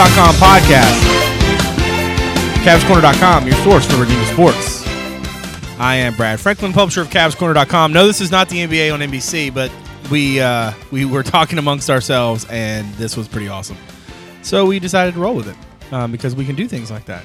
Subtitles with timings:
[0.00, 1.02] CavsCorner.com podcast.
[2.64, 4.86] CavsCorner.com, your source for Virginia sports.
[5.78, 7.92] I am Brad Franklin, publisher of CavsCorner.com.
[7.92, 9.70] No, this is not the NBA on NBC, but
[10.10, 13.76] we uh, we were talking amongst ourselves, and this was pretty awesome.
[14.40, 17.22] So we decided to roll with it um, because we can do things like that.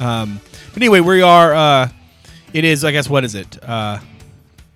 [0.00, 0.40] Um,
[0.72, 1.52] but anyway, we are.
[1.52, 1.88] Uh,
[2.54, 3.62] it is, I guess, what is it?
[3.62, 3.98] Uh,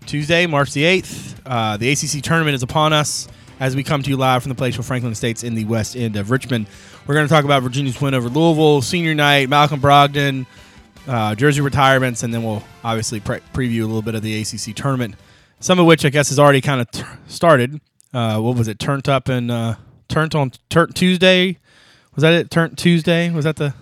[0.04, 1.40] Tuesday, March the 8th.
[1.46, 3.26] Uh, the ACC tournament is upon us
[3.60, 5.96] as we come to you live from the place where Franklin Estates in the west
[5.96, 6.66] end of Richmond.
[7.06, 10.46] We're going to talk about Virginia's win over Louisville, senior night, Malcolm Brogdon,
[11.06, 14.74] uh, jersey retirements, and then we'll obviously pre- preview a little bit of the ACC
[14.74, 15.14] tournament,
[15.60, 17.80] some of which I guess has already kind of t- started.
[18.12, 18.78] Uh, what was it?
[18.78, 19.76] Turned up and uh,
[20.08, 21.58] turned on turn Tuesday.
[22.14, 22.50] Was that it?
[22.50, 23.30] Turned Tuesday.
[23.30, 23.74] Was that the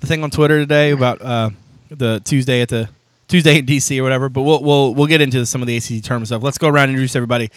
[0.00, 1.50] the thing on Twitter today about uh,
[1.88, 2.88] the Tuesday at the
[3.28, 4.28] Tuesday in DC or whatever.
[4.28, 6.42] But we'll we'll we'll get into some of the ACC tournament stuff.
[6.42, 7.50] Let's go around and introduce everybody.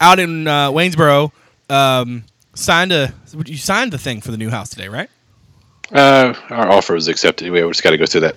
[0.00, 1.30] Out in uh, Waynesboro,
[1.68, 3.12] um, signed a
[3.46, 5.10] you signed the thing for the new house today, right?
[5.92, 7.50] Uh, our offer was accepted.
[7.50, 8.36] We just got to go through that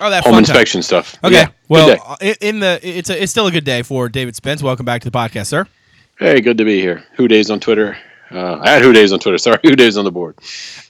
[0.00, 0.50] Oh, that home fun time.
[0.54, 1.16] inspection stuff.
[1.24, 1.98] Okay, Yeah, well, day.
[2.30, 4.62] i- in the it's a, it's still a good day for David Spence.
[4.62, 5.66] Welcome back to the podcast, sir.
[6.18, 7.04] hey, good to be here.
[7.16, 7.96] Who days on Twitter?
[8.30, 9.38] Uh, I had Who days on Twitter.
[9.38, 10.36] Sorry, Who days on the board.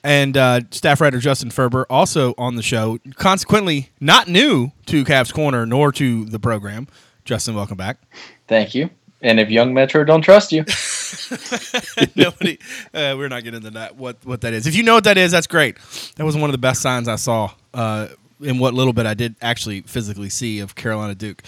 [0.04, 2.98] And uh, staff writer Justin Ferber also on the show.
[3.16, 6.86] Consequently, not new to Cavs Corner nor to the program.
[7.24, 7.98] Justin, welcome back.
[8.46, 8.90] Thank you.
[9.20, 10.64] And if Young Metro don't trust you,
[12.16, 12.58] Nobody,
[12.94, 13.96] uh, we're not getting into that.
[13.96, 14.66] What what that is?
[14.66, 15.78] If you know what that is, that's great.
[16.16, 18.08] That was one of the best signs I saw uh,
[18.40, 21.42] in what little bit I did actually physically see of Carolina Duke.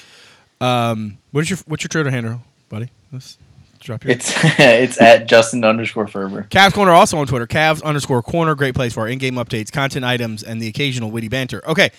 [0.60, 2.88] Um, what is your what's your Twitter handle, buddy?
[3.12, 3.38] Let's
[3.80, 4.12] drop your.
[4.12, 6.46] it's it's at Justin underscore Ferber.
[6.50, 7.46] Cavs Corner also on Twitter.
[7.46, 8.54] Cavs underscore Corner.
[8.54, 11.62] Great place for our in-game updates, content items, and the occasional witty banter.
[11.66, 11.90] Okay,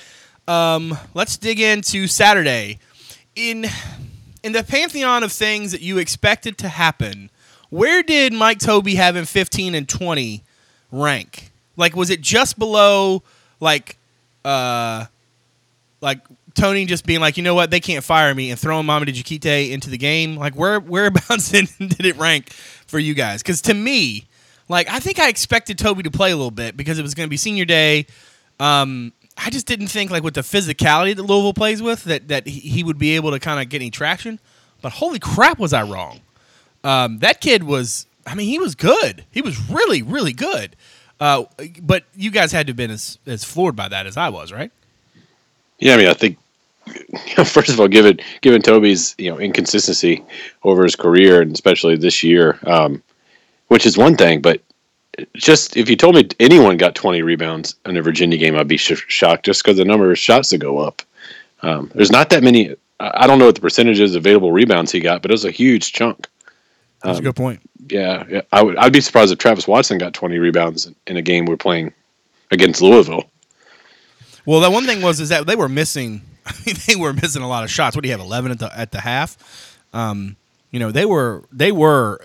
[0.47, 2.79] um, let's dig into Saturday.
[3.33, 3.65] In
[4.43, 7.29] in the pantheon of things that you expected to happen,
[7.69, 10.43] where did Mike Tobey having 15 and 20
[10.91, 11.51] rank?
[11.77, 13.23] Like, was it just below
[13.59, 13.97] like
[14.43, 15.05] uh
[16.01, 16.19] like
[16.53, 19.71] Tony just being like, you know what, they can't fire me, and throwing Mamadi Diakite
[19.71, 20.35] into the game.
[20.35, 23.41] Like, where whereabouts did it rank for you guys?
[23.41, 24.25] Because to me,
[24.67, 27.27] like, I think I expected Tobey to play a little bit because it was going
[27.27, 28.05] to be senior day.
[28.59, 32.47] Um, I just didn't think like with the physicality that Louisville plays with that that
[32.47, 34.39] he, would be able to kind of get any traction.
[34.81, 36.21] But holy crap, was I wrong?
[36.83, 38.07] Um, that kid was.
[38.25, 39.25] I mean, he was good.
[39.31, 40.75] He was really, really good.
[41.19, 41.45] Uh,
[41.81, 44.51] but you guys had to have been as, as floored by that as I was,
[44.51, 44.71] right?
[45.79, 46.37] Yeah, I mean, I think
[47.45, 50.23] first of all, given given Tobey's you know inconsistency
[50.63, 53.01] over his career and especially this year, um,
[53.67, 54.61] which is one thing, but
[55.35, 58.77] just if you told me anyone got 20 rebounds in a Virginia game, I'd be
[58.77, 61.01] sh- shocked just because the number of shots that go up.
[61.61, 62.75] Um, there's not that many.
[62.99, 65.51] I don't know what the percentages of available rebounds he got, but it was a
[65.51, 66.27] huge chunk.
[67.03, 67.59] That's a Um, good point.
[67.89, 68.77] Yeah, yeah, I would.
[68.77, 71.93] I'd be surprised if Travis Watson got 20 rebounds in, in a game we're playing
[72.51, 73.25] against Louisville.
[74.45, 76.21] Well, that one thing was is that they were missing.
[76.45, 77.95] I mean, they were missing a lot of shots.
[77.95, 78.21] What do you have?
[78.21, 79.77] Eleven at the at the half.
[79.93, 80.35] Um,
[80.71, 82.21] you know, they were they were.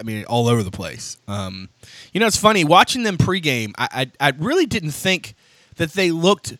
[0.00, 1.18] I mean, all over the place.
[1.28, 1.68] Um,
[2.12, 3.72] you know, it's funny watching them pregame.
[3.78, 5.34] I, I I really didn't think
[5.76, 6.56] that they looked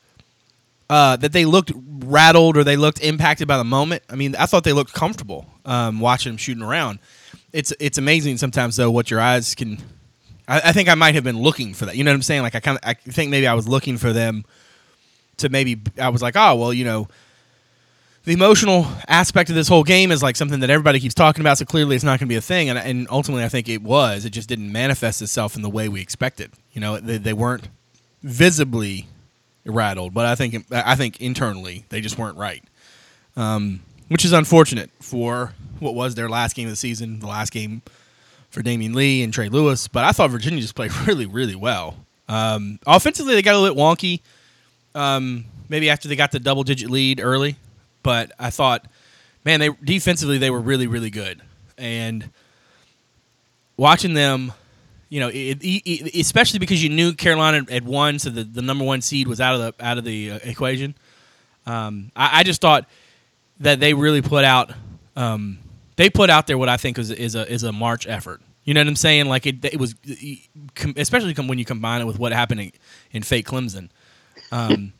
[0.90, 4.02] uh, that they looked rattled or they looked impacted by the moment.
[4.10, 6.98] I mean, I thought they looked comfortable um, watching them shooting around.
[7.52, 9.78] It's it's amazing sometimes though what your eyes can.
[10.46, 11.96] I, I think I might have been looking for that.
[11.96, 12.42] You know what I'm saying?
[12.42, 14.44] Like I kind of I think maybe I was looking for them
[15.38, 17.08] to maybe I was like, oh well, you know,
[18.24, 21.58] the emotional aspect of this whole game is like something that everybody keeps talking about.
[21.58, 22.68] So clearly, it's not going to be a thing.
[22.68, 24.24] And, and ultimately, I think it was.
[24.24, 26.52] It just didn't manifest itself in the way we expected.
[26.72, 27.68] You know, they, they weren't
[28.22, 29.08] visibly
[29.64, 32.62] rattled, but I think I think internally they just weren't right,
[33.36, 37.52] um, which is unfortunate for what was their last game of the season, the last
[37.52, 37.82] game
[38.50, 39.88] for Damion Lee and Trey Lewis.
[39.88, 41.96] But I thought Virginia just played really, really well.
[42.28, 44.20] Um, offensively, they got a little wonky.
[44.94, 47.56] Um, maybe after they got the double digit lead early,
[48.02, 48.86] but I thought,
[49.44, 51.42] man, they defensively they were really, really good.
[51.78, 52.30] And
[53.76, 54.52] watching them,
[55.08, 58.84] you know, it, it, especially because you knew Carolina had won, so the, the number
[58.84, 60.94] one seed was out of the out of the uh, equation.
[61.66, 62.88] Um, I, I just thought
[63.60, 64.72] that they really put out
[65.16, 65.58] um,
[65.96, 68.40] they put out there what I think is is a is a March effort.
[68.64, 69.26] You know what I'm saying?
[69.26, 69.94] Like it, it was,
[70.96, 72.72] especially when you combine it with what happened in,
[73.10, 73.88] in fake Clemson.
[74.52, 74.92] Um,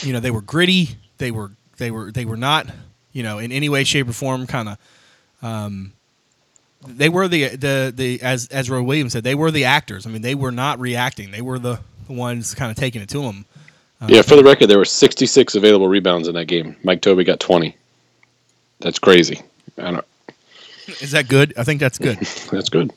[0.00, 0.96] you know, they were gritty.
[1.18, 2.66] They were they were they were not
[3.12, 4.78] you know in any way, shape, or form kind of.
[5.42, 5.92] Um,
[6.86, 10.06] they were the the the as as Roy Williams said, they were the actors.
[10.06, 11.30] I mean, they were not reacting.
[11.30, 13.44] They were the, the ones kind of taking it to them.
[14.06, 16.76] Yeah, for the record, there were 66 available rebounds in that game.
[16.84, 17.76] Mike Tobey got 20.
[18.78, 19.42] That's crazy.
[19.76, 20.04] I don't.
[20.86, 21.52] Is that good?
[21.56, 22.16] I think that's good.
[22.50, 22.92] That's good.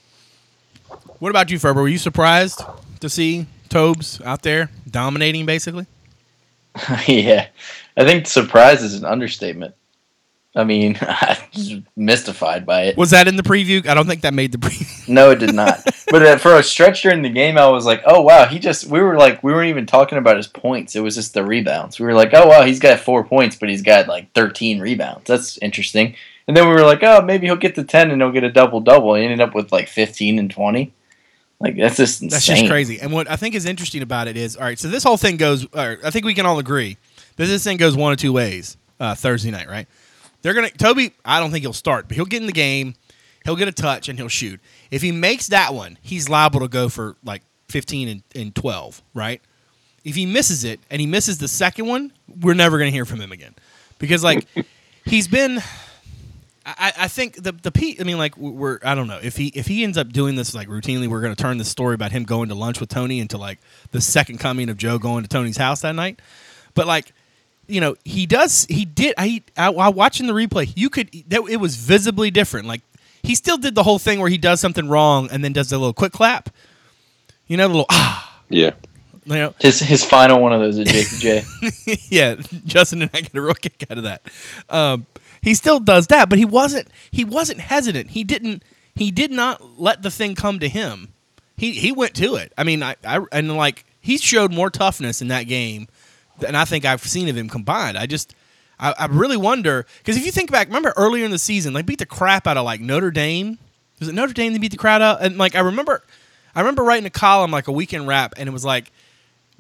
[1.20, 1.82] what about you, Ferber?
[1.82, 2.62] Were you surprised
[3.02, 5.88] to see Tobes out there dominating, basically?
[7.08, 7.48] yeah,
[7.98, 9.76] I think surprise is an understatement.
[10.56, 12.98] I mean, I'm just mystified by it.
[12.98, 13.86] Was that in the preview?
[13.88, 14.88] I don't think that made the preview.
[15.08, 15.84] No, it did not.
[16.10, 18.86] but uh, for a stretch during the game, I was like, "Oh wow!" He just
[18.86, 20.96] we were like we weren't even talking about his points.
[20.96, 22.00] It was just the rebounds.
[22.00, 25.26] We were like, "Oh wow, he's got four points, but he's got like 13 rebounds.
[25.26, 26.16] That's interesting."
[26.48, 28.52] And then we were like, "Oh, maybe he'll get to 10 and he'll get a
[28.52, 30.94] double double." He ended up with like 15 and 20.
[31.62, 32.30] Like that's just insane.
[32.30, 33.00] That's just crazy.
[33.00, 35.38] And what I think is interesting about it is, all right, so this whole thing
[35.38, 35.72] goes.
[35.74, 36.98] Right, I think we can all agree
[37.38, 38.78] that this thing goes one of two ways.
[39.00, 39.88] Uh, Thursday night, right?
[40.42, 41.14] They're gonna Tobey.
[41.26, 42.96] I don't think he'll start, but he'll get in the game.
[43.44, 44.60] He'll get a touch and he'll shoot.
[44.92, 49.02] If he makes that one, he's liable to go for like 15 and, and 12,
[49.14, 49.42] right?
[50.04, 52.12] If he misses it and he misses the second one,
[52.42, 53.56] we're never going to hear from him again.
[54.00, 54.48] Because, like,
[55.06, 55.62] he's been.
[56.78, 57.98] I, I think the the P.
[58.00, 60.54] I mean, like we're I don't know if he if he ends up doing this
[60.54, 63.20] like routinely, we're going to turn the story about him going to lunch with Tony
[63.20, 63.60] into like
[63.92, 66.20] the second coming of Joe going to Tony's house that night.
[66.74, 67.14] But like,
[67.68, 71.42] you know, he does he did I, I while watching the replay, you could that
[71.50, 72.68] it was visibly different.
[72.68, 72.82] Like
[73.24, 75.78] he still did the whole thing where he does something wrong and then does a
[75.78, 76.50] little quick clap.
[77.48, 78.42] You know, the little ah.
[78.50, 78.72] Yeah.
[79.26, 82.10] You know, His his final one of those at JPJ.
[82.12, 82.36] yeah,
[82.66, 84.24] Justin and I get a real kick out of that.
[84.68, 85.06] Um,
[85.42, 86.88] he still does that, but he wasn't.
[87.10, 88.12] He wasn't hesitant.
[88.12, 88.64] He didn't.
[88.96, 91.14] He did not let the thing come to him.
[91.58, 92.54] He he went to it.
[92.58, 95.88] I mean, I, I and like he showed more toughness in that game
[96.40, 97.98] than I think I've seen of him combined.
[97.98, 98.36] I just.
[98.80, 101.84] I, I really wonder because if you think back, remember earlier in the season, they
[101.84, 103.60] beat the crap out of like Notre Dame.
[104.00, 105.22] Was it Notre Dame that beat the crowd out?
[105.22, 106.04] And like I remember,
[106.56, 108.92] I remember writing a column like a weekend wrap, and it was like,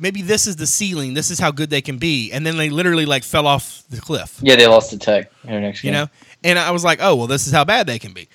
[0.01, 1.13] maybe this is the ceiling.
[1.13, 2.31] This is how good they can be.
[2.31, 4.39] And then they literally like fell off the cliff.
[4.41, 5.31] Yeah, they lost to Tech.
[5.45, 6.07] Next you know,
[6.43, 8.27] and I was like, oh well, this is how bad they can be.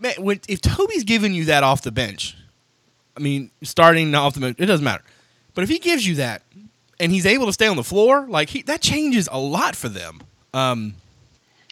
[0.00, 2.36] Man, when, if Tobey's giving you that off the bench,
[3.16, 5.04] I mean, starting off the bench, it doesn't matter.
[5.54, 6.42] But if he gives you that,
[6.98, 9.88] and he's able to stay on the floor, like he, that changes a lot for
[9.88, 10.22] them.
[10.54, 10.94] Um,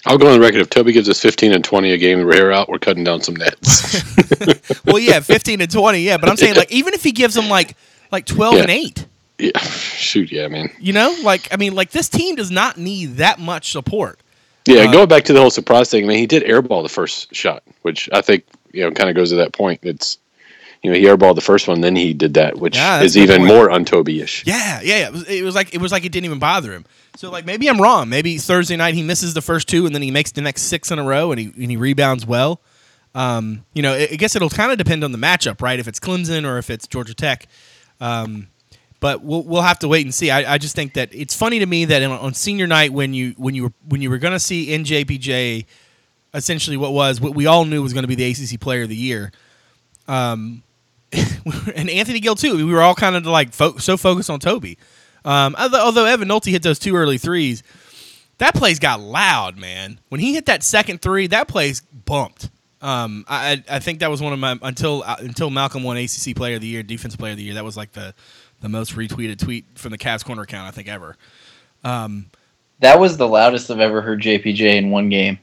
[0.06, 0.60] I'll go on the record.
[0.60, 2.68] If Tobey gives us 15 and 20 a game, we're here out.
[2.68, 4.84] We're cutting down some nets.
[4.84, 6.16] well, yeah, 15 and 20, yeah.
[6.18, 7.76] But I'm saying, like, even if he gives them like
[8.10, 8.60] like 12 yeah.
[8.62, 9.06] and 8,
[9.38, 9.58] yeah.
[9.58, 10.70] Shoot, yeah, man.
[10.80, 14.20] you know, like I mean, like this team does not need that much support.
[14.66, 16.88] Yeah, Uh, going back to the whole surprise thing, I mean, he did airball the
[16.90, 19.80] first shot, which I think, you know, kind of goes to that point.
[19.82, 20.18] It's,
[20.82, 23.38] you know, he airballed the first one, then he did that, which Yeah, is even
[23.38, 23.48] point.
[23.48, 24.44] more un-Tobey-ish.
[24.46, 25.06] Yeah, yeah.
[25.06, 26.84] It was, it was like it was like it didn't even bother him.
[27.16, 28.08] So like maybe I'm wrong.
[28.10, 30.90] Maybe Thursday night he misses the first two and then he makes the next six
[30.90, 32.60] in a row and he and he rebounds well.
[33.14, 35.78] Um, you know, I I guess it'll kind of depend on the matchup, right?
[35.78, 37.46] If it's Clemson or if it's Georgia Tech.
[38.00, 38.48] Um,
[39.00, 40.30] but we'll we'll have to wait and see.
[40.30, 43.14] I, I just think that it's funny to me that on, on senior night when
[43.14, 45.66] you when you were when you were going to see NJPJ,
[46.34, 48.88] essentially what was what we all knew was going to be the ACC Player of
[48.88, 49.32] the Year.
[50.06, 50.62] Um,
[51.12, 52.56] and Anthony Gill too.
[52.56, 54.78] We were all kind of like fo- so focused on Tobey.
[55.24, 57.62] Um, although, Evan Nolte hit those two early threes,
[58.38, 60.00] that place got loud, man.
[60.08, 62.50] When he hit that second three, that place bumped.
[62.80, 65.96] Um, I I I think that was one of my until uh, until Malcolm won
[65.96, 67.54] ACC Player of the Year, Defensive Player of the Year.
[67.54, 68.14] That was like the
[68.60, 71.16] the most retweeted tweet from the Cavs corner account I think ever.
[71.84, 72.26] Um,
[72.80, 75.38] That was the loudest I've ever heard JPJ in one game.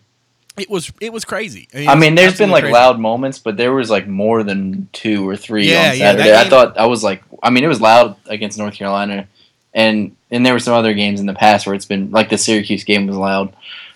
[0.58, 1.68] it was it was crazy.
[1.74, 2.74] I it's mean, there's been like crazy.
[2.74, 6.26] loud moments, but there was like more than two or three Yeah, on yeah, that
[6.26, 6.34] Saturday.
[6.38, 9.28] I thought I was like, I mean, it was loud against North Carolina,
[9.74, 12.38] and and there were some other games in the past where it's been like the
[12.38, 13.54] Syracuse game was loud,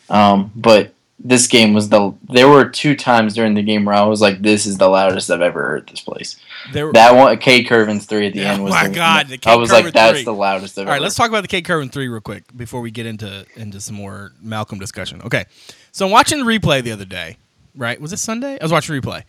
[0.10, 2.14] um, but this game was the.
[2.30, 5.30] There were two times during the game where I was like, this is the loudest
[5.30, 6.38] I've ever heard this place.
[6.72, 8.72] There That one, Caid Kirven's three at the Yeah, end was.
[8.72, 10.24] my the, God, the I was like, that's three.
[10.24, 11.04] the loudest I've All right, ever.
[11.04, 13.96] let's talk about the K Curvin three real quick before we get into into some
[13.96, 15.22] more Malcolm discussion.
[15.24, 15.46] Okay,
[15.92, 17.38] so I'm watching the replay the other day.
[17.76, 18.58] Right, was it Sunday?
[18.60, 19.24] I was watching replay,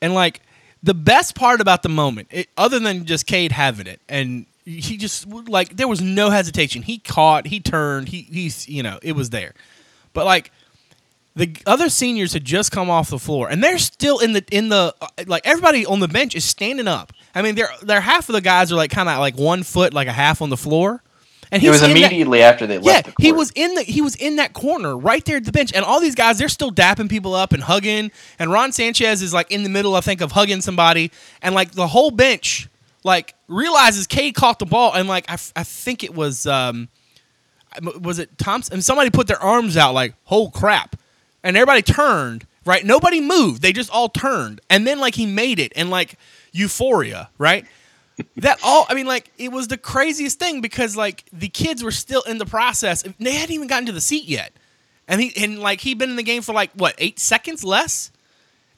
[0.00, 0.40] and like
[0.82, 4.96] the best part about the moment, it, other than just Caid having it, and he
[4.96, 6.82] just like there was no hesitation.
[6.82, 9.54] He caught, he turned, he he's you know it was there,
[10.12, 10.52] but like
[11.34, 14.68] the other seniors had just come off the floor and they're still in the in
[14.68, 17.12] the uh, like everybody on the bench is standing up.
[17.34, 19.94] I mean, they're they're half of the guys are like kind of like one foot,
[19.94, 21.02] like a half on the floor.
[21.50, 23.06] And he was in that- immediately after they yeah, left.
[23.16, 25.72] the he was in the he was in that corner right there at the bench,
[25.74, 28.10] and all these guys they're still dapping people up and hugging.
[28.38, 31.10] And Ron Sanchez is like in the middle, I think, of hugging somebody,
[31.42, 32.68] and like the whole bench
[33.04, 36.88] like realizes Caid caught the ball, and like I, I think it was um
[38.00, 38.74] was it Thompson?
[38.74, 40.96] And somebody put their arms out like, "Oh crap!"
[41.42, 42.46] And everybody turned.
[42.64, 43.60] Right, nobody moved.
[43.60, 46.16] They just all turned, and then like he made it, and like
[46.52, 47.66] euphoria, right?
[48.36, 51.90] that all I mean, like it was the craziest thing because like the kids were
[51.90, 53.02] still in the process.
[53.18, 54.52] They hadn't even gotten to the seat yet,
[55.08, 58.10] and he and like he'd been in the game for like what eight seconds less,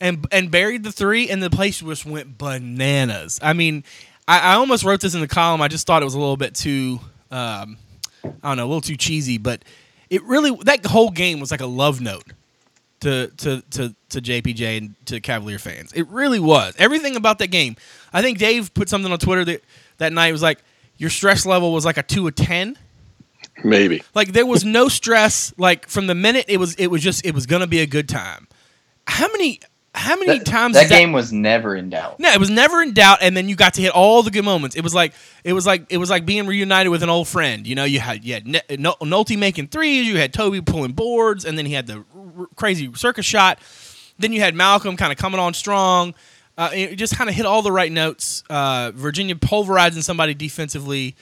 [0.00, 3.38] and and buried the three, and the place just went bananas.
[3.42, 3.84] I mean,
[4.26, 5.60] I, I almost wrote this in the column.
[5.60, 7.76] I just thought it was a little bit too, um,
[8.24, 9.64] I don't know, a little too cheesy, but
[10.10, 12.32] it really that whole game was like a love note
[13.04, 15.92] to to to to JPJ and to Cavalier fans.
[15.92, 16.74] It really was.
[16.78, 17.76] Everything about that game.
[18.12, 19.62] I think Dave put something on Twitter that
[19.98, 20.58] that night was like
[20.96, 22.76] your stress level was like a two of ten.
[23.62, 24.02] Maybe.
[24.14, 25.52] Like there was no stress.
[25.58, 28.08] Like from the minute it was, it was just it was gonna be a good
[28.08, 28.48] time.
[29.06, 29.60] How many?
[29.96, 30.74] How many That, times?
[30.74, 32.18] that game was never in doubt.
[32.18, 34.44] No, it was never in doubt, and then you got to hit all the good
[34.44, 34.74] moments.
[34.74, 35.12] It was like
[35.44, 37.64] it was like it was like being reunited with an old friend.
[37.66, 38.46] You know, you had you had
[38.80, 42.04] Nol- Nolte making threes, you had Tobey pulling boards, and then he had the
[42.38, 43.60] r- crazy circus shot.
[44.18, 46.14] Then you had Malcolm kind of coming on strong.
[46.58, 48.42] Uh, it just kind of hit all the right notes.
[48.50, 51.14] Uh, Virginia pulverizing somebody defensively.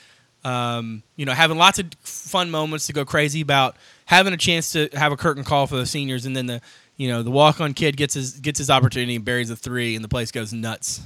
[0.44, 3.76] Um, you know, having lots of fun moments to go crazy about.
[4.06, 6.60] Having a chance to have a curtain call for the seniors, and then the
[6.96, 9.94] you know the walk on kid gets his gets his opportunity and buries a three,
[9.94, 11.02] and the place goes nuts.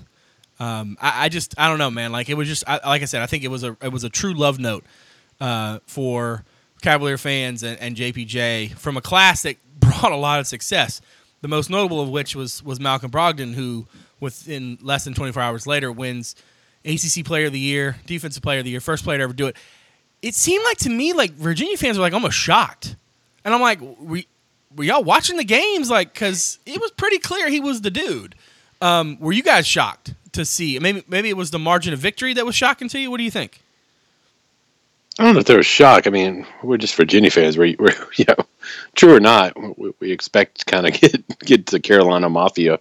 [0.58, 2.12] Um, I, I just I don't know, man.
[2.12, 4.04] Like it was just I, like I said, I think it was a it was
[4.04, 4.84] a true love note
[5.40, 6.44] uh, for
[6.82, 11.00] Cavalier fans and, and JPJ from a class that brought a lot of success.
[11.42, 13.86] The most notable of which was was Malcolm Brogdon, who
[14.20, 16.34] within less than 24 hours later wins
[16.84, 19.46] ACC Player of the Year, Defensive Player of the Year, first player to ever do
[19.46, 19.56] it.
[20.22, 22.96] It seemed like to me like Virginia fans were like almost shocked,
[23.44, 24.22] and I'm like, were,
[24.76, 25.90] were y'all watching the games?
[25.90, 28.34] Like, because it was pretty clear he was the dude.
[28.80, 30.78] Um, were you guys shocked to see?
[30.78, 33.10] Maybe maybe it was the margin of victory that was shocking to you.
[33.10, 33.60] What do you think?
[35.18, 36.06] I don't know if there was shock.
[36.06, 37.56] I mean, we're just Virginia fans.
[37.56, 38.44] We're, we're you know,
[38.94, 42.78] true or not, we, we expect to kind of get get the Carolina Mafia,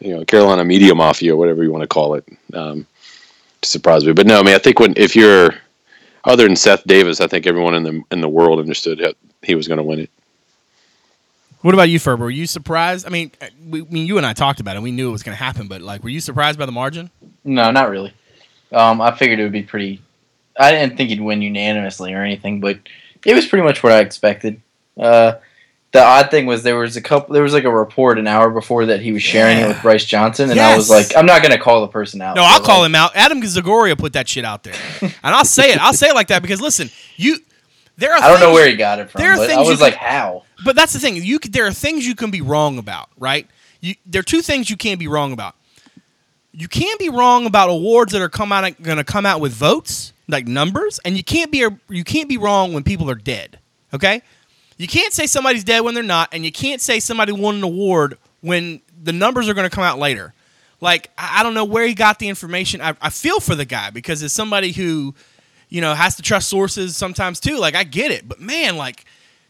[0.00, 2.86] you know, Carolina Media Mafia, whatever you want to call it, um,
[3.60, 4.12] to surprise me.
[4.12, 5.54] But no, I mean, I think when if you're
[6.24, 9.54] other than Seth Davis, I think everyone in the in the world understood how he
[9.54, 10.10] was going to win it.
[11.64, 12.24] What about you, Ferber?
[12.24, 13.06] Were you surprised?
[13.06, 14.82] I mean, uh, we, I mean, you and I talked about it.
[14.82, 17.10] We knew it was going to happen, but like, were you surprised by the margin?
[17.42, 18.12] No, not really.
[18.70, 20.02] Um, I figured it would be pretty.
[20.60, 22.80] I didn't think he'd win unanimously or anything, but
[23.24, 24.60] it was pretty much what I expected.
[25.00, 25.36] Uh,
[25.92, 27.32] the odd thing was there was a couple.
[27.32, 29.64] There was like a report an hour before that he was sharing Yeah.
[29.64, 32.36] it with Brice Johnson, and I was like, I'm not gonna call the person out.
[32.36, 33.12] No, I'll call him out.
[33.16, 35.78] Adam Zagoria put that shit out there, and I'll say it.
[35.78, 37.38] I'll say it like that because listen, you.
[37.96, 39.70] There are I don't know where he got it from, there are I things you
[39.70, 40.42] was can- like, how?
[40.64, 41.16] But that's the thing.
[41.16, 43.46] You there are things you can be wrong about, right?
[43.80, 45.54] You, there are two things you can't be wrong about.
[46.52, 49.52] You can't be wrong about awards that are come out going to come out with
[49.52, 53.58] votes, like numbers, and you can't be you can't be wrong when people are dead.
[53.92, 54.22] Okay,
[54.76, 57.62] you can't say somebody's dead when they're not, and you can't say somebody won an
[57.62, 60.32] award when the numbers are going to come out later.
[60.80, 62.80] Like I I don't know where he got the information.
[62.80, 65.14] I, I feel for the guy because as somebody who,
[65.74, 67.58] you know, has to trust sources sometimes too.
[67.58, 69.04] Like I get it, but man, like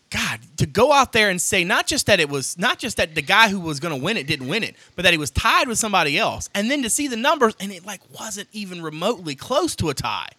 [0.08, 3.14] God, to go out there and say not just that it was not just that
[3.14, 5.30] the guy who was going to win it didn't win it, but that he was
[5.30, 8.80] tied with somebody else, and then to see the numbers and it like wasn't even
[8.80, 10.30] remotely close to a tie.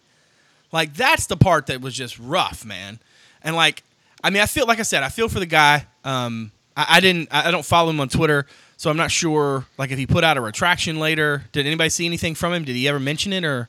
[0.72, 2.98] Like that's the part that was just rough, man.
[3.42, 3.84] And like,
[4.24, 5.86] I mean, I feel like I said, I feel for the guy.
[6.02, 9.66] Um, I, I didn't, I I don't follow him on Twitter, so I'm not sure.
[9.78, 12.64] Like, if he put out a retraction later, did anybody see anything from him?
[12.64, 13.68] Did he ever mention it or,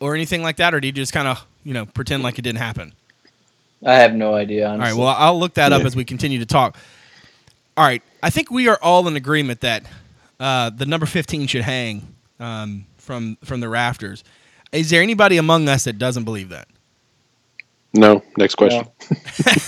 [0.00, 2.42] or anything like that, or did you just kind of, you know, pretend like it
[2.42, 2.92] didn't happen?
[3.84, 4.68] I have no idea.
[4.74, 4.92] All Honestly.
[4.92, 4.94] right.
[4.98, 6.76] Well, I'll look that up as we continue to talk.
[7.76, 8.02] All right.
[8.22, 9.84] I think we are all in agreement that
[10.40, 14.24] uh, the number 15 should hang um, from from the rafters.
[14.72, 16.68] Is there anybody among us that doesn't believe that?
[17.94, 18.86] No, next question.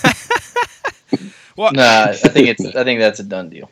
[1.56, 2.64] Well, Nah, I think it's.
[2.66, 3.70] I think that's a done deal.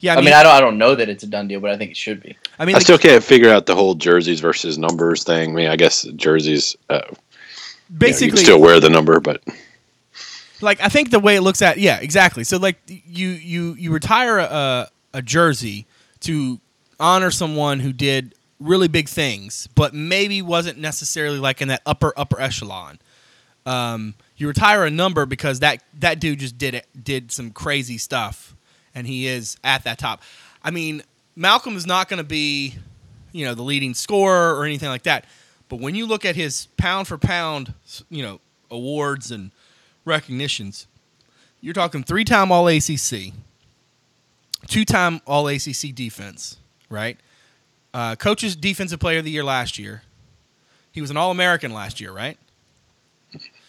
[0.00, 0.16] Yeah.
[0.16, 0.52] I mean, I, don't.
[0.52, 2.36] I don't know that it's a done deal, but I think it should be.
[2.58, 5.50] I mean, I the- still can't figure out the whole jerseys versus numbers thing.
[5.50, 7.16] I mean, I guess jerseys, uh, you, know,
[7.90, 9.42] you basically, still wear the number, but
[10.62, 12.44] like I think the way it looks at, yeah, exactly.
[12.44, 15.86] So like you you you retire a a jersey
[16.20, 16.60] to
[16.98, 22.12] honor someone who did really big things, but maybe wasn't necessarily like in that upper
[22.16, 22.98] upper echelon.
[23.66, 27.98] Um, you retire a number because that that dude just did it did some crazy
[27.98, 28.54] stuff,
[28.94, 30.22] and he is at that top.
[30.62, 31.02] I mean,
[31.36, 32.74] Malcolm is not going to be,
[33.32, 35.24] you know, the leading scorer or anything like that.
[35.68, 37.72] But when you look at his pound for pound,
[38.10, 39.52] you know, awards and
[40.04, 40.86] recognitions,
[41.60, 43.32] you're talking three time All ACC,
[44.66, 47.18] two time All ACC defense, right?
[47.92, 50.02] Uh, coach's defensive player of the year last year.
[50.92, 52.36] He was an All American last year, right?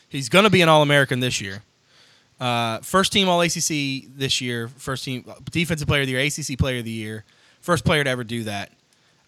[0.10, 1.64] He's going to be an All American this year.
[2.42, 4.68] Uh, first team All ACC this year.
[4.68, 7.24] First team defensive player of the year, ACC player of the year.
[7.62, 8.72] First player to ever do that.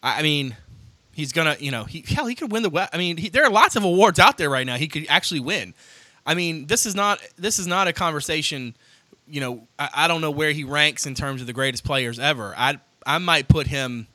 [0.01, 0.55] I, I mean,
[1.13, 2.69] he's gonna, you know, he hell he could win the.
[2.69, 4.75] we- I mean, he, there are lots of awards out there right now.
[4.77, 5.73] He could actually win.
[6.25, 8.75] I mean, this is not this is not a conversation
[9.27, 12.19] you know, I, I don't know where he ranks in terms of the greatest players
[12.19, 12.53] ever.
[12.57, 14.07] I I might put him.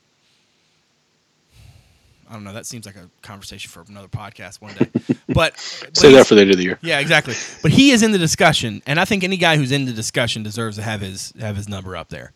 [2.29, 2.53] I don't know.
[2.53, 4.89] That seems like a conversation for another podcast one day.
[5.35, 5.59] But,
[5.93, 6.79] Say that for the end of the year.
[6.83, 7.35] yeah, exactly.
[7.63, 10.43] But he is in the discussion, and I think any guy who's in the discussion
[10.43, 12.33] deserves to have his have his number up there.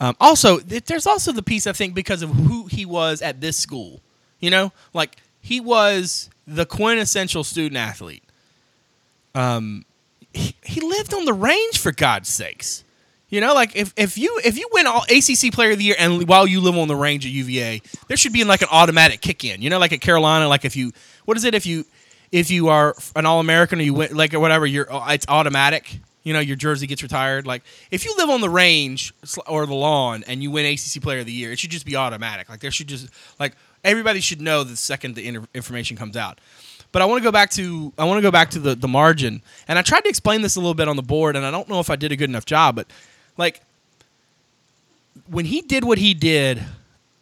[0.00, 3.40] Um, also, th- there's also the piece I think because of who he was at
[3.40, 4.00] this school.
[4.38, 8.22] You know, like he was the quintessential student athlete.
[9.34, 9.84] Um,
[10.32, 12.84] he, he lived on the range for God's sakes.
[13.28, 15.96] You know, like if, if you if you win all ACC Player of the Year
[15.98, 19.20] and while you live on the range at UVA, there should be like an automatic
[19.20, 19.62] kick in.
[19.62, 20.92] You know, like at Carolina, like if you
[21.24, 21.84] what is it if you
[22.30, 25.26] if you are an All American or you win like or whatever, you're oh, it's
[25.28, 25.98] automatic.
[26.22, 27.48] You know, your jersey gets retired.
[27.48, 29.12] Like if you live on the range
[29.48, 31.96] or the lawn and you win ACC Player of the Year, it should just be
[31.96, 32.48] automatic.
[32.48, 33.08] Like there should just
[33.40, 36.40] like everybody should know the second the information comes out.
[36.92, 38.88] But I want to go back to I want to go back to the the
[38.88, 41.50] margin, and I tried to explain this a little bit on the board, and I
[41.50, 42.86] don't know if I did a good enough job, but
[43.36, 43.60] like
[45.28, 46.62] when he did what he did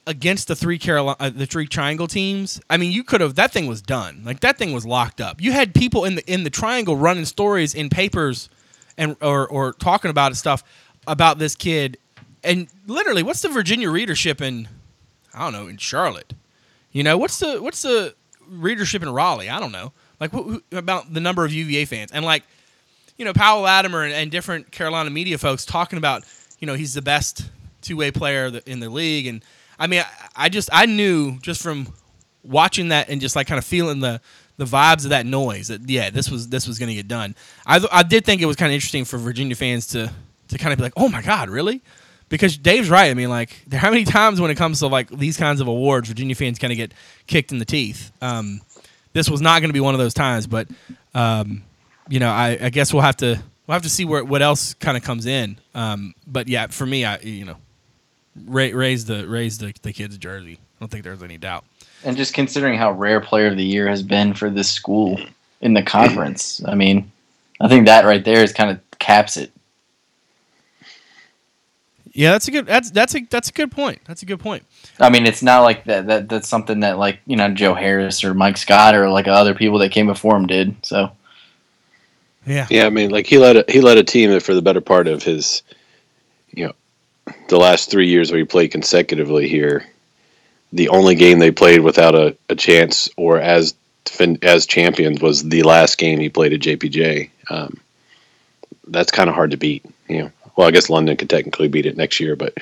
[0.06, 2.60] against the three Carolina, uh, the three triangle teams.
[2.68, 4.22] I mean, you could have that thing was done.
[4.24, 5.40] Like that thing was locked up.
[5.40, 8.48] You had people in the in the triangle running stories in papers,
[8.96, 10.62] and or or talking about stuff
[11.06, 11.98] about this kid,
[12.42, 14.68] and literally, what's the Virginia readership in?
[15.32, 16.34] I don't know in Charlotte.
[16.92, 18.14] You know what's the what's the
[18.48, 19.50] readership in Raleigh?
[19.50, 19.92] I don't know.
[20.20, 20.32] Like
[20.72, 22.44] about the number of UVA fans and like
[23.16, 26.24] you know, Powell Latimer and, and different Carolina media folks talking about,
[26.58, 29.26] you know, he's the best two way player in the league.
[29.26, 29.44] And
[29.78, 31.92] I mean, I, I just, I knew just from
[32.42, 34.20] watching that and just like kind of feeling the,
[34.56, 37.34] the vibes of that noise that, yeah, this was, this was going to get done.
[37.66, 40.10] I, I did think it was kind of interesting for Virginia fans to,
[40.48, 41.82] to kind of be like, oh my God, really?
[42.28, 43.10] Because Dave's right.
[43.10, 45.68] I mean, like, there how many times when it comes to like these kinds of
[45.68, 46.92] awards, Virginia fans kind of get
[47.26, 48.12] kicked in the teeth.
[48.20, 48.60] Um,
[49.12, 50.68] this was not going to be one of those times, but
[51.14, 51.62] um,
[52.08, 54.74] you know, I, I guess we'll have to we'll have to see where what else
[54.74, 55.58] kind of comes in.
[55.74, 57.56] Um, but yeah, for me, I you know,
[58.46, 60.54] ra- raise the raise the, the kid's jersey.
[60.54, 61.64] I don't think there's any doubt.
[62.04, 65.18] And just considering how rare Player of the Year has been for this school
[65.62, 67.10] in the conference, I mean,
[67.60, 69.50] I think that right there is kind of caps it.
[72.12, 74.00] Yeah, that's a good that's that's a that's a good point.
[74.06, 74.64] That's a good point.
[75.00, 76.06] I mean, it's not like that.
[76.06, 79.54] That that's something that like you know Joe Harris or Mike Scott or like other
[79.54, 80.76] people that came before him did.
[80.82, 81.10] So
[82.46, 82.66] Yeah.
[82.70, 84.80] Yeah, I mean, like he led a, he led a team that for the better
[84.80, 85.62] part of his,
[86.52, 86.72] you know,
[87.48, 89.86] the last three years where he played consecutively here,
[90.72, 93.74] the only game they played without a, a chance or as
[94.42, 97.30] as champions was the last game he played at JPJ.
[97.48, 97.80] Um,
[98.88, 99.84] that's kind of hard to beat.
[100.08, 102.54] You know, well, I guess London could technically beat it next year, but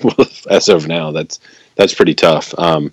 [0.50, 1.38] as of now, that's
[1.76, 2.52] that's pretty tough.
[2.58, 2.92] Um,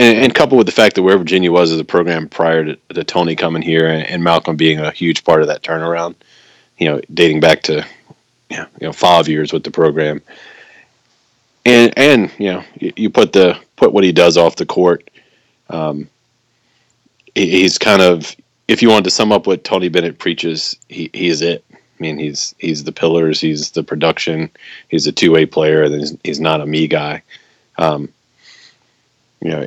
[0.00, 2.76] and, and coupled with the fact that where Virginia was as a program prior to,
[2.94, 6.14] to Tony coming here and, and Malcolm being a huge part of that turnaround,
[6.78, 7.86] you know, dating back to
[8.48, 10.22] you know five years with the program,
[11.66, 15.08] and and you know you, you put the put what he does off the court,
[15.68, 16.08] um,
[17.34, 18.34] he, he's kind of
[18.68, 21.62] if you wanted to sum up what Tony Bennett preaches, he, he is it.
[21.72, 24.50] I mean, he's he's the pillars, he's the production,
[24.88, 27.22] he's a two way player, and he's, he's not a me guy.
[27.76, 28.08] Um,
[29.42, 29.66] you know,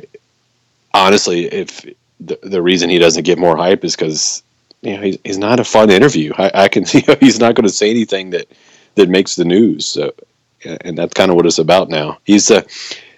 [0.94, 1.84] honestly, if
[2.20, 4.42] the, the reason he doesn't get more hype is because
[4.80, 6.32] you know he's, he's not a fun interview.
[6.38, 8.46] I, I can see he's not going to say anything that
[8.94, 9.84] that makes the news.
[9.84, 10.14] So,
[10.62, 12.18] and that's kind of what it's about now.
[12.24, 12.62] He's uh,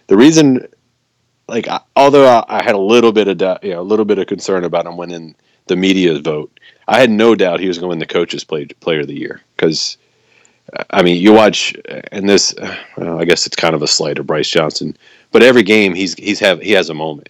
[0.09, 0.67] the reason.
[1.49, 4.05] Like, I, although I, I had a little bit of doubt, you know, a little
[4.05, 5.37] bit of concern about him winning
[5.69, 6.51] the media vote,
[6.89, 9.19] I had no doubt he was going to win the coaches play, player of the
[9.19, 9.99] year because.
[10.91, 11.77] I mean, you watch,
[12.11, 12.53] and this.
[12.97, 14.97] Well, I guess it's kind of a slight of Brice Johnson,
[15.31, 17.29] but every game he's he's have he has a moment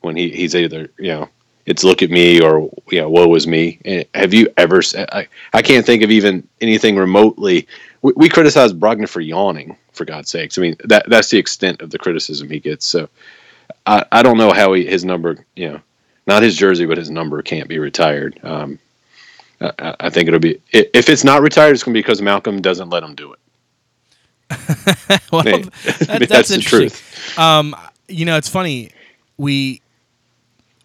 [0.00, 1.28] when he, he's either you know
[1.66, 3.78] it's look at me or you know woe is me.
[3.84, 4.80] And Have you ever?
[5.12, 7.68] I I can't think of even anything remotely.
[8.02, 10.56] We, we criticize Brogdon for yawning, for God's sakes.
[10.58, 12.86] I mean that that's the extent of the criticism he gets.
[12.86, 13.08] So
[13.86, 15.80] I, I don't know how he, his number, you know,
[16.26, 18.38] not his jersey, but his number can't be retired.
[18.42, 18.78] Um,
[19.60, 22.60] I- I, think it'll be if it's not retired, it's going to be because Malcolm
[22.60, 23.38] doesn't let him do it.
[25.32, 27.38] well, that- mean, that's, the truth.
[27.38, 27.74] Um,
[28.08, 28.90] you know, it's funny.
[29.36, 29.82] We,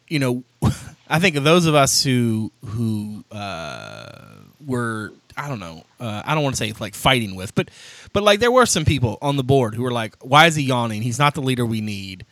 [0.08, 0.44] you know,
[1.10, 4.20] I think of those of us who who uh,
[4.66, 5.84] were I don't know.
[6.00, 7.70] Uh, I don't want to say like fighting with, but
[8.12, 10.64] but like there were some people on the board who were like, "Why is he
[10.64, 11.02] yawning?
[11.02, 12.26] He's not the leader we need.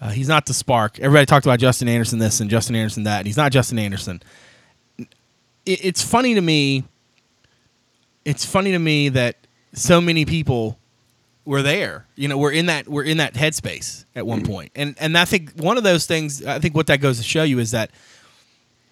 [0.00, 3.18] Uh, he's not the spark." Everybody talked about Justin Anderson this and Justin Anderson that,
[3.18, 4.22] and he's not Justin Anderson.
[4.98, 5.06] It,
[5.66, 6.84] it's funny to me.
[8.24, 9.36] It's funny to me that
[9.72, 10.78] so many people
[11.46, 12.06] we're there.
[12.16, 14.72] You know, we're in that we're in that headspace at one point.
[14.74, 17.44] And and I think one of those things I think what that goes to show
[17.44, 17.90] you is that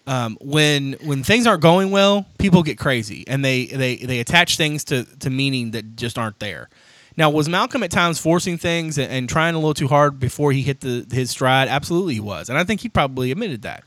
[0.07, 4.57] um, when when things aren't going well, people get crazy and they they they attach
[4.57, 6.69] things to to meaning that just aren't there.
[7.17, 10.51] Now, was Malcolm at times forcing things and, and trying a little too hard before
[10.51, 11.67] he hit the his stride?
[11.67, 13.83] Absolutely, he was, and I think he probably admitted that.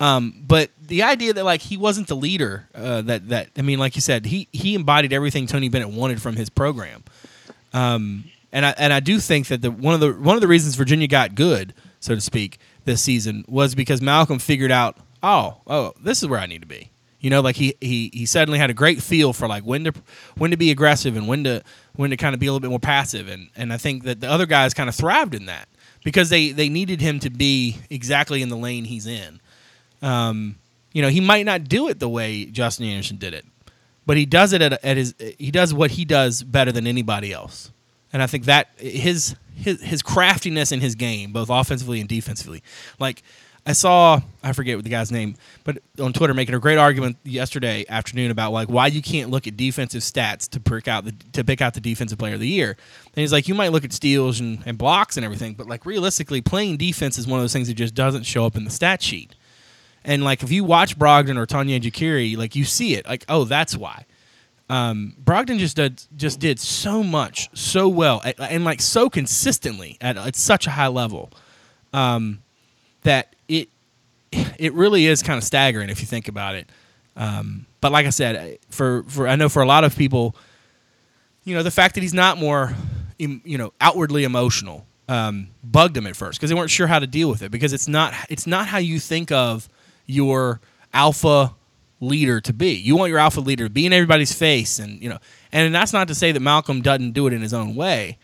[0.00, 3.78] Um, but the idea that like he wasn't the leader, uh, that that I mean,
[3.78, 7.02] like you said, he he embodied everything Tony Bennett wanted from his program.
[7.72, 10.48] Um, and I and I do think that the one of the one of the
[10.48, 15.58] reasons Virginia got good, so to speak, this season was because Malcolm figured out, oh,
[15.66, 16.90] oh, this is where I need to be.
[17.20, 19.92] You know, like he he he suddenly had a great feel for like when to
[20.36, 21.62] when to be aggressive and when to
[21.94, 24.20] when to kind of be a little bit more passive, and and I think that
[24.20, 25.68] the other guys kind of thrived in that
[26.04, 29.40] because they they needed him to be exactly in the lane he's in.
[30.00, 30.56] Um,
[30.92, 33.44] you know, he might not do it the way Justin Anderson did it,
[34.08, 37.30] but he does it at, at his he does what he does better than anybody
[37.30, 37.70] else.
[38.10, 42.62] And I think that his his his craftiness in his game, both offensively and defensively,
[42.98, 43.22] like
[43.66, 47.18] I saw I forget what the guy's name, but on Twitter making a great argument
[47.22, 51.12] yesterday afternoon about like why you can't look at defensive stats to pick out the
[51.34, 52.70] to pick out the defensive player of the year.
[52.70, 55.84] And he's like, you might look at steals and, and blocks and everything, but like
[55.84, 58.70] realistically, playing defense is one of those things that just doesn't show up in the
[58.70, 59.34] stat sheet.
[60.08, 63.44] And like if you watch Brogdon or Tonye Jekiri, like you see it, like oh
[63.44, 64.06] that's why.
[64.70, 69.98] Um, Brogdon just did just did so much so well and, and like so consistently
[70.00, 71.30] at, at such a high level
[71.92, 72.42] um,
[73.02, 73.68] that it
[74.58, 76.70] it really is kind of staggering if you think about it.
[77.14, 80.34] Um, but like I said, for for I know for a lot of people,
[81.44, 82.74] you know, the fact that he's not more,
[83.18, 87.06] you know, outwardly emotional um, bugged them at first because they weren't sure how to
[87.06, 89.68] deal with it because it's not it's not how you think of
[90.08, 90.60] your
[90.92, 91.54] alpha
[92.00, 92.70] leader to be.
[92.70, 95.18] You want your alpha leader to be in everybody's face, and you know,
[95.52, 98.18] and that's not to say that Malcolm doesn't do it in his own way,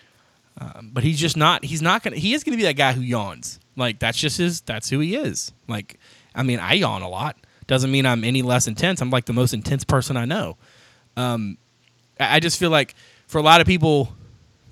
[0.58, 1.64] um, but he's just not.
[1.64, 2.16] He's not gonna.
[2.16, 3.60] He is gonna be that guy who yawns.
[3.76, 4.60] Like that's just his.
[4.62, 5.52] That's who he is.
[5.68, 5.98] Like
[6.34, 7.36] I mean, I yawn a lot.
[7.66, 9.00] Doesn't mean I'm any less intense.
[9.00, 10.56] I'm like the most intense person I know.
[11.16, 11.58] Um,
[12.18, 12.94] I just feel like
[13.26, 14.14] for a lot of people,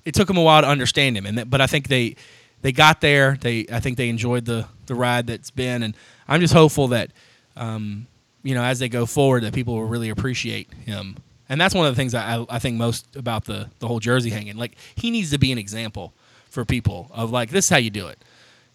[0.05, 2.16] it took them a while to understand him, and that, but I think they
[2.62, 3.37] they got there.
[3.40, 5.94] They I think they enjoyed the the ride that's been, and
[6.28, 7.11] I'm just hopeful that.
[7.57, 8.07] Um,
[8.44, 11.16] you know, as they go forward, that people will really appreciate him.
[11.48, 14.31] And that's one of the things I, I think most about the, the whole jersey
[14.31, 14.57] hanging.
[14.57, 16.12] Like, he needs to be an example
[16.50, 18.18] for people of, like, this is how you do it.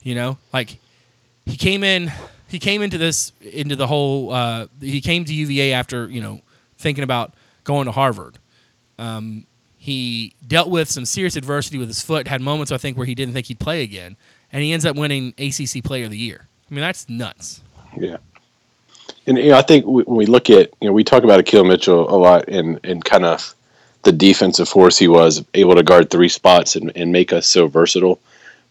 [0.03, 0.37] You know?
[0.53, 0.79] Like,
[1.45, 2.11] he came in,
[2.47, 6.39] he came into this, into the whole, uh, he came to UVA after, you know,
[6.77, 8.37] thinking about going to Harvard.
[8.97, 9.45] Um,
[9.77, 13.15] he dealt with some serious adversity with his foot, had moments, I think, where he
[13.15, 14.15] didn't think he'd play again.
[14.51, 16.47] And he ends up winning ACC Player of the Year.
[16.69, 17.61] I mean, that's nuts.
[17.97, 18.17] Yeah
[19.27, 21.65] and you know, I think when we look at you know we talk about Akil
[21.65, 23.53] Mitchell a lot and and kind of
[24.03, 27.67] the defensive force he was able to guard three spots and, and make us so
[27.67, 28.19] versatile.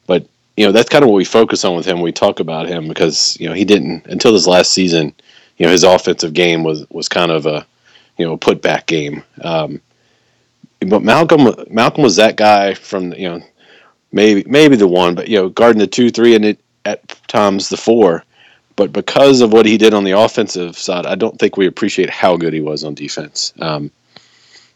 [0.07, 2.01] But you know that's kind of what we focus on with him.
[2.01, 5.15] We talk about him because you know he didn't until this last season.
[5.59, 7.67] You know his offensive game was was kind of a
[8.17, 9.23] you know put back game.
[9.43, 9.81] Um,
[10.81, 13.43] but Malcolm Malcolm was that guy from you know
[14.17, 17.69] maybe maybe the one, but you know guarding the two three and it, at times
[17.69, 18.25] the four
[18.77, 22.11] but because of what he did on the offensive side, I don't think we appreciate
[22.11, 23.55] how good he was on defense.
[23.61, 23.91] Um,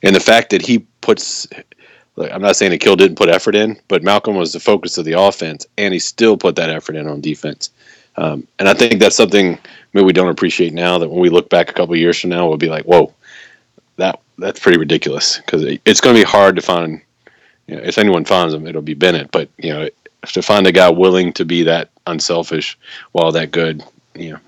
[0.02, 1.46] and the fact that he puts,
[2.16, 5.04] I'm not saying that Kill didn't put effort in, but Malcolm was the focus of
[5.04, 7.70] the offense, and he still put that effort in on defense.
[8.16, 9.58] Um, and I think that's something
[9.92, 10.98] maybe we don't appreciate now.
[10.98, 13.14] That when we look back a couple years from now, we'll be like, "Whoa,
[13.96, 17.02] that that's pretty ridiculous." Because it, it's going to be hard to find.
[17.70, 19.30] You know, if anyone finds him, it'll be Bennett.
[19.30, 19.88] But you know,
[20.26, 22.76] to find a guy willing to be that unselfish
[23.12, 23.84] while that good,
[24.16, 24.38] you know,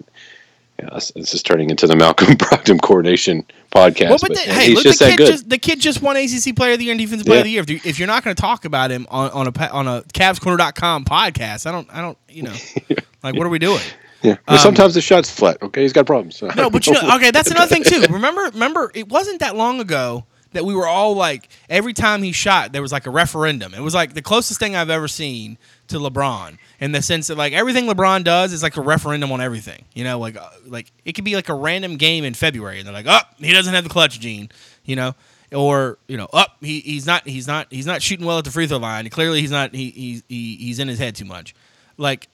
[0.80, 4.08] yeah, this is turning into the Malcolm Brogdon coordination podcast.
[4.08, 6.72] Well, but, but the, hey, look, the kid, just, the kid just won ACC Player
[6.72, 7.40] of the Year and Defensive Player yeah.
[7.40, 7.62] of the Year.
[7.62, 10.02] If, you, if you're not going to talk about him on, on a on a
[10.02, 12.54] CavsCorner.com podcast, I don't, I don't, you know,
[13.22, 13.82] like what are we doing?
[14.22, 15.62] Yeah, um, sometimes the shot's flat.
[15.62, 16.36] Okay, he's got problems.
[16.36, 16.48] So.
[16.56, 18.00] No, but you know, okay, that's another thing too.
[18.10, 22.32] Remember, remember, it wasn't that long ago that we were all like, every time he
[22.32, 23.74] shot, there was like a referendum.
[23.74, 27.36] It was like the closest thing I've ever seen to LeBron in the sense that
[27.36, 29.84] like everything LeBron does is like a referendum on everything.
[29.94, 32.86] You know, like uh, like it could be like a random game in February, and
[32.86, 34.50] they're like, oh, he doesn't have the clutch gene.
[34.84, 35.14] You know,
[35.52, 38.44] or you know, up oh, he, he's not he's not he's not shooting well at
[38.44, 39.08] the free throw line.
[39.10, 41.54] Clearly, he's not he, he, he he's in his head too much.
[41.96, 42.28] Like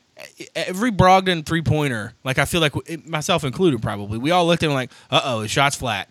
[0.54, 2.74] every Brogdon three pointer, like I feel like
[3.07, 6.09] myself included, probably we all looked at him like, uh oh, his shot's flat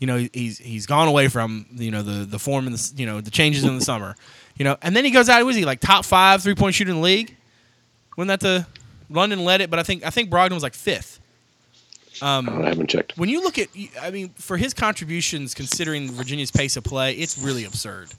[0.00, 3.06] you know he's he's gone away from you know the the form in the you
[3.06, 4.16] know the changes in the summer,
[4.56, 5.44] you know, and then he goes out.
[5.44, 7.36] Was he like top five three point shooter in the league?
[8.16, 8.66] Wasn't that the
[9.08, 9.70] London led it?
[9.70, 11.20] But I think I think Brogdon was like fifth.
[12.22, 13.16] Um, I haven't checked.
[13.16, 13.68] When you look at,
[14.02, 18.10] I mean, for his contributions, considering Virginia's pace of play, it's really absurd.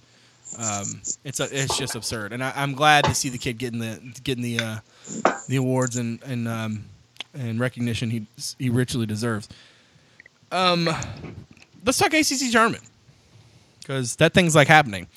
[0.57, 3.79] Um, it's a, it's just absurd, and I, am glad to see the kid getting
[3.79, 4.77] the getting the uh,
[5.47, 6.85] the awards and and um,
[7.33, 8.25] and recognition he
[8.59, 9.47] he richly deserves.
[10.51, 10.89] Um,
[11.85, 12.83] let's talk ACC tournament
[13.79, 15.07] because that thing's like happening.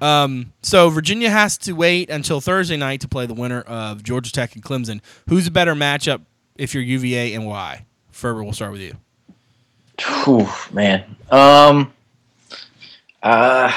[0.00, 4.32] Um, so Virginia has to wait until Thursday night to play the winner of Georgia
[4.32, 5.00] Tech and Clemson.
[5.28, 6.22] Who's a better matchup
[6.56, 7.86] if you're UVA and why?
[8.10, 8.96] Ferber, we'll start with you.
[10.24, 11.16] Whew, man.
[11.30, 11.92] Um,
[13.22, 13.72] uh,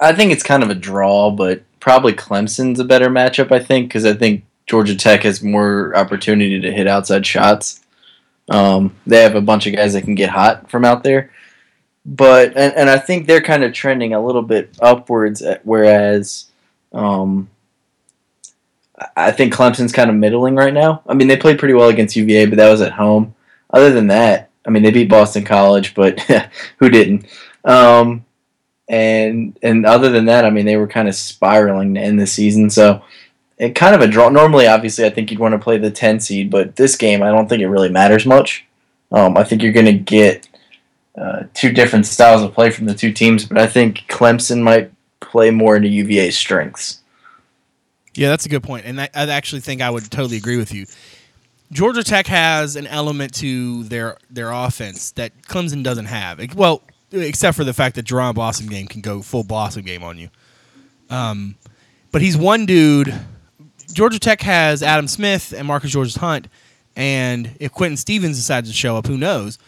[0.00, 3.52] I think it's kind of a draw, but probably Clemson's a better matchup.
[3.52, 7.83] I think because I think Georgia Tech has more opportunity to hit outside shots.
[8.48, 11.30] Um, they have a bunch of guys that can get hot from out there,
[12.04, 15.40] but and, and I think they're kind of trending a little bit upwards.
[15.42, 16.46] At, whereas,
[16.92, 17.48] um,
[19.16, 21.02] I think Clemson's kind of middling right now.
[21.06, 23.34] I mean, they played pretty well against UVA, but that was at home.
[23.70, 26.20] Other than that, I mean, they beat Boston College, but
[26.78, 27.26] who didn't?
[27.64, 28.24] Um,
[28.88, 32.26] and and other than that, I mean, they were kind of spiraling to end the
[32.26, 32.68] season.
[32.70, 33.02] So
[33.58, 34.28] it kind of a draw.
[34.28, 37.30] Normally, obviously, I think you'd want to play the 10 seed, but this game, I
[37.30, 38.64] don't think it really matters much.
[39.12, 40.48] Um, I think you're going to get
[41.16, 44.90] uh, two different styles of play from the two teams, but I think Clemson might
[45.20, 47.00] play more into UVA's strengths.
[48.14, 50.72] Yeah, that's a good point, and I, I actually think I would totally agree with
[50.72, 50.86] you.
[51.72, 56.54] Georgia Tech has an element to their their offense that Clemson doesn't have.
[56.54, 60.28] Well, except for the fact that Jaron Blossomgame can go full Blossomgame on you.
[61.10, 61.56] Um,
[62.12, 63.12] but he's one dude
[63.94, 66.48] Georgia Tech has Adam Smith and Marcus Georges Hunt,
[66.96, 69.58] and if Quinton Stephens decides to show up, who knows?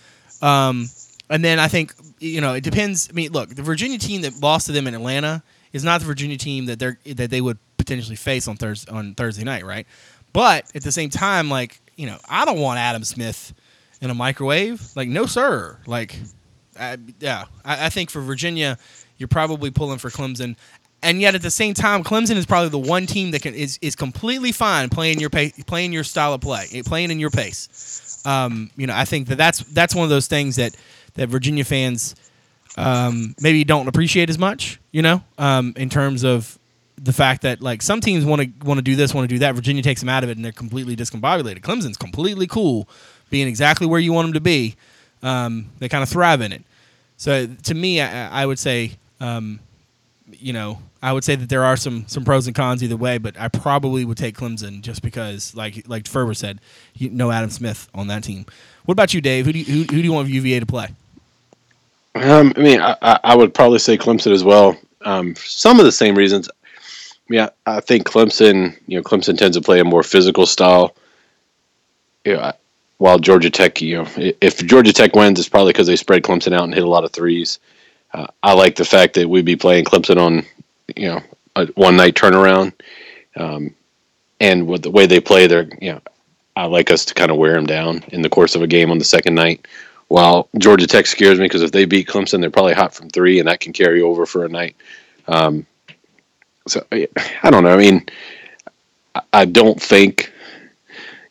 [0.43, 0.91] Um,
[1.31, 3.09] and then I think you know it depends.
[3.09, 6.07] I mean, look, the Virginia team that lost to them in Atlanta is not the
[6.07, 9.87] Virginia team that they're that they would potentially face on Thursday on Thursday night, right?
[10.33, 13.55] But at the same time, like you know, I don't want Adam Smith
[14.01, 14.95] in a microwave.
[14.95, 15.79] Like, no, sir.
[15.87, 16.17] Like,
[16.79, 18.79] I, yeah, I, I think for Virginia,
[19.19, 20.57] you're probably pulling for Clemson
[21.03, 23.79] and yet at the same time, Clemson is probably the one team that can is,
[23.83, 28.23] is completely fine playing your playing your style of play, eh, playing in your pace.
[28.25, 30.77] Um, you know, I think that that's that's one of those things that
[31.15, 32.15] that Virginia fans
[32.77, 34.81] um, maybe don't appreciate as much.
[34.91, 36.59] You know, um, in terms of
[36.99, 39.39] the fact that like some teams want to want to do this, want to do
[39.41, 39.55] that.
[39.55, 41.61] Virginia takes them out of it, and they're completely discombobulated.
[41.61, 42.89] Clemson's completely cool,
[43.31, 44.77] being exactly where you want them to be.
[45.23, 46.63] Um, they kind of thrive in it.
[47.17, 49.61] So to me, I, I would say, um,
[50.33, 53.19] you know, I would say that there are some some pros and cons either way,
[53.19, 56.61] but I probably would take Clemson just because, like like Ferber said,
[56.95, 58.47] you know Adam Smith on that team.
[58.85, 59.47] What about you, Dave?
[59.47, 60.89] Who do you, who, who do you want UVA to play?
[62.15, 64.77] Um, I mean, I, I would probably say Clemson as well.
[65.03, 66.49] Um, some of the same reasons.
[67.29, 68.77] Yeah, I think Clemson.
[68.87, 70.95] You know, Clemson tends to play a more physical style.
[72.25, 72.53] You know,
[72.99, 74.09] while Georgia Tech, you know,
[74.41, 77.05] if Georgia Tech wins, it's probably because they spread Clemson out and hit a lot
[77.05, 77.59] of threes.
[78.17, 80.47] Uh, I like the fact that we'd be playing Clemson on
[80.97, 81.21] you know
[81.55, 82.73] a one night turnaround.
[83.37, 83.75] Um,
[84.41, 86.01] and with the way they play, they're you know
[86.57, 88.91] I like us to kind of wear them down in the course of a game
[88.91, 89.69] on the second night.
[90.09, 93.39] While Georgia Tech scares me because if they beat Clemson, they're probably hot from three,
[93.39, 94.77] and that can carry over for a night.
[95.29, 95.67] Um,
[96.67, 97.75] so I don't know.
[97.75, 98.07] I mean,
[99.33, 100.33] I don't think.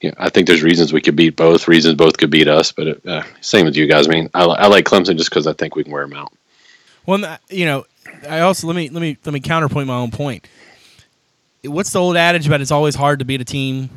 [0.01, 1.67] You know, I think there's reasons we could beat both.
[1.67, 4.07] Reasons both could beat us, but uh, same with you guys.
[4.07, 6.31] I mean, I, I like Clemson just because I think we can wear them out.
[7.05, 7.85] Well, you know,
[8.27, 10.47] I also let me let me let me counterpoint my own point.
[11.63, 13.89] What's the old adage about it's always hard to beat a team?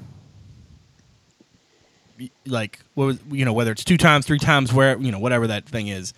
[2.46, 5.88] Like you know whether it's two times, three times, where you know whatever that thing
[5.88, 6.12] is.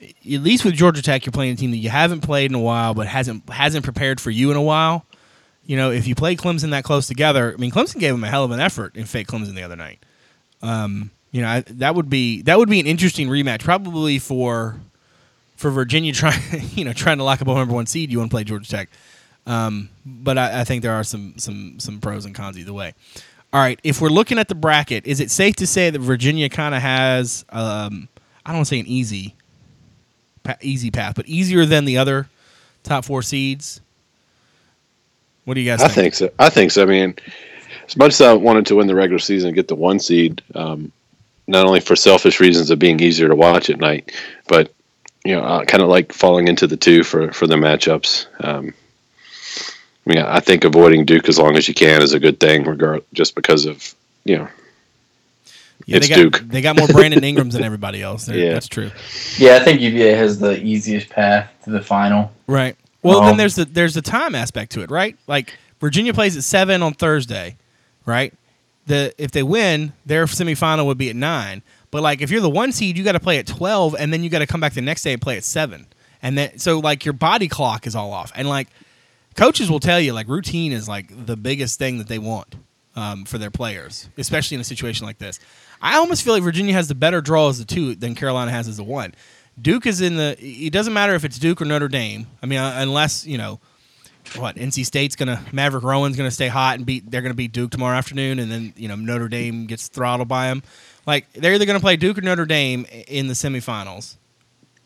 [0.00, 2.60] At least with Georgia Tech, you're playing a team that you haven't played in a
[2.60, 5.04] while, but hasn't hasn't prepared for you in a while.
[5.66, 8.28] You know, if you play Clemson that close together, I mean, Clemson gave them a
[8.28, 10.02] hell of an effort in fake Clemson the other night.
[10.62, 14.80] Um, you know, I, that would be that would be an interesting rematch, probably for
[15.58, 16.40] for Virginia trying
[16.74, 18.70] you know trying to lock up a number one seed, you want to play Georgia
[18.70, 18.88] Tech.
[19.46, 22.94] Um, but I, I, think there are some some some pros and cons either way.
[23.52, 26.50] All right, if we're looking at the bracket, is it safe to say that Virginia
[26.50, 28.08] kind of has um,
[28.44, 29.34] I don't want to say an easy
[30.60, 32.28] easy path, but easier than the other
[32.82, 33.80] top four seeds?
[35.44, 35.80] What do you guys?
[35.80, 35.90] Think?
[35.90, 36.30] I think, think so.
[36.38, 36.82] I think so.
[36.82, 37.14] I mean,
[37.86, 40.42] as much as I wanted to win the regular season and get the one seed,
[40.54, 40.92] um,
[41.46, 44.12] not only for selfish reasons of being easier to watch at night,
[44.46, 44.72] but
[45.24, 48.26] you know, uh, kind of like falling into the two for for the matchups.
[48.44, 48.74] Um,
[50.06, 52.64] I mean, I think avoiding Duke as long as you can is a good thing,
[52.64, 54.48] regard just because of you know.
[55.86, 56.38] Yeah, it's they got, Duke.
[56.48, 58.26] They got more Brandon Ingrams than everybody else.
[58.26, 58.90] They're, yeah, that's true.
[59.38, 62.30] Yeah, I think UVA has the easiest path to the final.
[62.46, 62.76] Right.
[63.02, 65.16] Well, um, then there's the there's the time aspect to it, right?
[65.26, 67.56] Like Virginia plays at seven on Thursday,
[68.04, 68.34] right?
[68.86, 71.62] The if they win, their semifinal would be at nine.
[71.90, 74.22] But like if you're the one seed, you got to play at 12 and then
[74.22, 75.86] you got to come back the next day and play at 7.
[76.22, 78.32] And then so like your body clock is all off.
[78.34, 78.68] And like
[79.36, 82.56] coaches will tell you like routine is like the biggest thing that they want.
[82.96, 85.38] um, for their players, especially in a situation like this.
[85.80, 88.66] I almost feel like Virginia has the better draw as the two than Carolina has
[88.66, 89.14] as the one.
[89.60, 90.36] Duke is in the.
[90.40, 92.26] It doesn't matter if it's Duke or Notre Dame.
[92.42, 93.60] I mean, uh, unless you know
[94.36, 97.08] what NC State's gonna Maverick Rowan's gonna stay hot and beat.
[97.08, 100.48] They're gonna beat Duke tomorrow afternoon, and then you know Notre Dame gets throttled by
[100.48, 100.62] them.
[101.08, 104.16] Like they're either gonna play Duke or Notre Dame in the semifinals,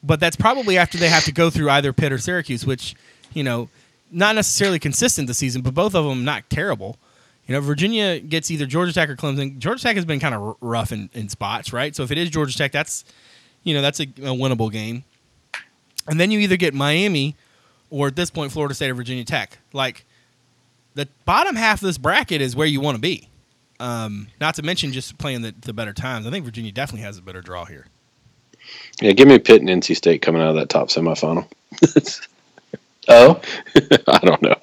[0.05, 2.95] but that's probably after they have to go through either Pitt or Syracuse, which
[3.35, 3.69] you know
[4.09, 6.97] not necessarily consistent this season, but both of them not terrible.
[7.49, 9.59] You know, Virginia gets either Georgia Tech or Clemson.
[9.59, 11.97] Georgia Tech has been kind of rough in, in spots, right?
[11.97, 13.05] So if it is Georgia Tech, that's
[13.65, 15.03] you know that's a, a winnable game.
[16.07, 17.35] And then you either get Miami
[17.91, 19.59] or at this point Florida State or Virginia Tech.
[19.73, 20.05] Like
[20.95, 23.29] the bottom half of this bracket is where you want to be.
[23.83, 26.25] Um, not to mention just playing the, the better times.
[26.25, 27.87] I think Virginia definitely has a better draw here.
[29.01, 31.47] Yeah, give me Pitt and NC State coming out of that top semifinal.
[33.09, 33.41] Oh,
[34.07, 34.55] I don't know.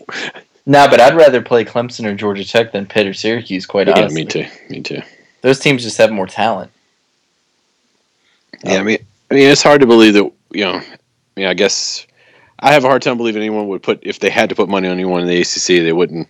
[0.66, 3.66] no, but I'd rather play Clemson or Georgia Tech than Pitt or Syracuse.
[3.66, 4.46] Quite Yeah, honestly, me too.
[4.70, 5.02] Me too.
[5.42, 6.72] Those teams just have more talent.
[8.64, 10.76] Yeah, I mean, I mean, it's hard to believe that you know.
[10.76, 10.86] I
[11.36, 12.08] mean, I guess
[12.60, 14.88] I have a hard time believing anyone would put if they had to put money
[14.88, 16.28] on anyone in the ACC, they wouldn't.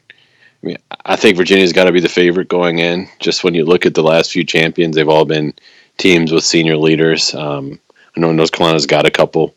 [0.61, 3.07] I mean, I think Virginia's got to be the favorite going in.
[3.19, 5.53] Just when you look at the last few champions, they've all been
[5.97, 7.33] teams with senior leaders.
[7.33, 7.79] Um,
[8.15, 9.55] I know North Carolina's got a couple,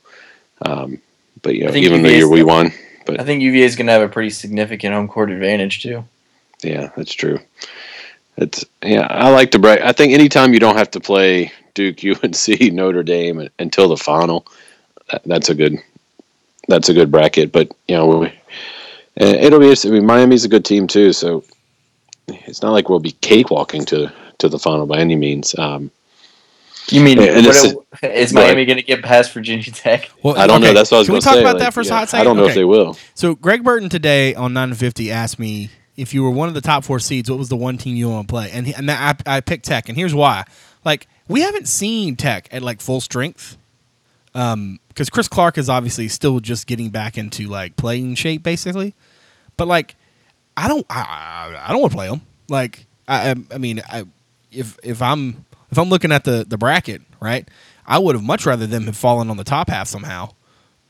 [0.62, 0.99] um,
[1.43, 2.73] but you know, even the UVA's year we won,
[3.07, 6.05] but I think UVA is going to have a pretty significant home court advantage too.
[6.62, 7.41] Yeah, that's true.
[8.37, 9.81] It's yeah, I like to break.
[9.81, 14.47] I think anytime you don't have to play Duke, UNC, Notre Dame until the final,
[15.11, 15.79] that, that's a good
[16.69, 17.53] that's a good bracket.
[17.53, 18.33] But you know, we,
[19.16, 19.70] and it'll be.
[19.70, 21.44] I mean, Miami's a good team too, so
[22.29, 25.57] it's not like we'll be cakewalking to to the final by any means.
[25.59, 25.90] Um,
[26.88, 28.33] You mean and it's- is.
[28.33, 30.11] Miami going to get past Virginia Tech?
[30.22, 30.72] Well, I don't know.
[30.72, 31.31] That's what I was going to say.
[31.31, 32.20] Can we going talk about like, that for a yeah, hot second?
[32.20, 32.51] I don't know Okay.
[32.53, 32.96] if they will.
[33.14, 36.85] So Greg Burton today on 950 asked me if you were one of the top
[36.85, 38.51] four seeds, what was the one team you want to play?
[38.53, 40.44] And he, and I, I picked Tech, and here's why.
[40.85, 43.57] Like we haven't seen Tech at like full strength,
[44.35, 48.94] um, because Chris Clarke is obviously still just getting back into like playing shape, basically.
[49.57, 49.96] But like,
[50.57, 52.20] I don't, I, I- don't want to play him.
[52.48, 54.05] Like, I, I- mean, I,
[54.50, 57.48] if if I'm if I'm looking at the the bracket, right,
[57.87, 60.31] I would have much rather them have fallen on the top half somehow.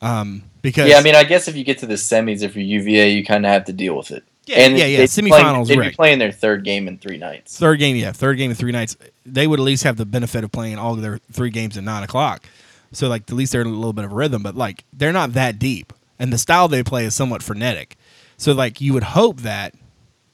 [0.00, 2.64] Um, because Yeah, I mean, I guess if you get to the semis, if you're
[2.64, 4.24] UVA, you kind of have to deal with it.
[4.46, 5.04] Yeah, and yeah, yeah.
[5.04, 5.90] Semifinals, playing, they'd right.
[5.90, 7.56] be playing their third game in three nights.
[7.56, 8.96] Third game, yeah, third game in three nights.
[9.24, 11.84] They would at least have the benefit of playing all of their three games at
[11.84, 12.44] nine o'clock.
[12.92, 15.32] So like at least they're in a little bit of rhythm, but like they're not
[15.34, 17.96] that deep, and the style they play is somewhat frenetic.
[18.36, 19.74] So like you would hope that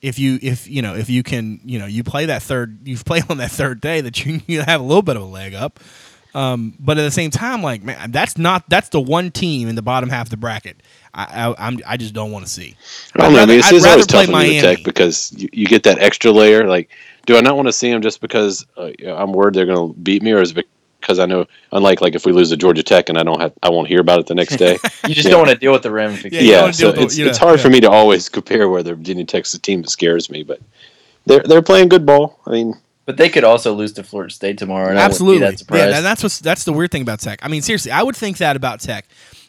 [0.03, 2.97] if you if you know if you can you know you play that third you
[2.97, 5.55] play on that third day that you, you have a little bit of a leg
[5.55, 5.81] up.
[6.35, 9.75] Um, but at the same time, like man, that's not that's the one team in
[9.77, 10.83] the bottom half of the bracket.
[11.15, 12.77] I I, I'm, I just don't want to see.
[13.15, 13.37] I don't I'd know.
[13.37, 14.61] I rather- mean, it's, I'd it's rather always tough Miami.
[14.61, 16.69] Tech because you, you get that extra layer.
[16.69, 16.91] Like,
[17.27, 19.99] do I not want to see them just because uh, I'm worried they're going to
[20.01, 20.69] beat me, or is it
[21.09, 23.55] because I know, unlike like if we lose to Georgia Tech and I don't have,
[23.63, 24.77] I won't hear about it the next day.
[25.09, 25.31] You just Yeah.
[25.31, 26.45] don't want to deal with the ramifications.
[26.47, 27.63] you don't yeah, so with the- it's you know, it's hard yeah.
[27.63, 30.61] for me to always compare whether Virginia Tech's a team that scares me, but
[31.25, 32.39] they're they're playing good ball.
[32.47, 32.75] I mean,
[33.07, 35.47] But they could also lose to Florida State tomorrow, and Absolutely.
[35.47, 35.91] I be that surprised.
[35.91, 37.39] Yeah, that's what's that's the weird thing about Tech.
[37.43, 39.07] I mean, seriously, I would think that about Tech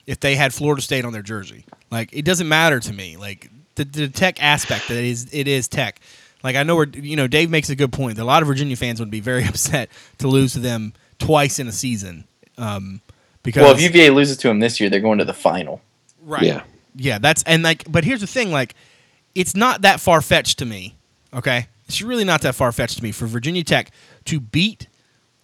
[0.08, 1.66] if they had Florida State on their jersey.
[1.92, 3.18] Like, it doesn't matter to me.
[3.18, 6.00] Like the, the Tech aspect that it is it is Tech.
[6.42, 8.16] Like I know we're you know Dave makes a good point.
[8.16, 11.60] that A lot of Virginia fans would be very upset to lose to them twice
[11.60, 12.26] in a season.
[12.58, 13.02] Um,
[13.44, 15.82] because well, if UVA loses to them this year, they're going to the final.
[16.24, 16.64] right, yeah,
[16.96, 18.76] yeah, that's and like, but here's the thing: like,
[19.36, 20.96] it's not that far fetched to me.
[21.34, 23.92] Okay, it's really not that far fetched to me for Virginia Tech
[24.26, 24.88] to beat.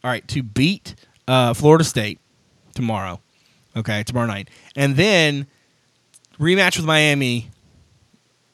[0.04, 0.96] All right, to beat
[1.28, 2.20] uh, Florida State
[2.74, 3.20] tomorrow.
[3.76, 5.48] Okay, tomorrow night, and then
[6.40, 7.50] rematch with Miami.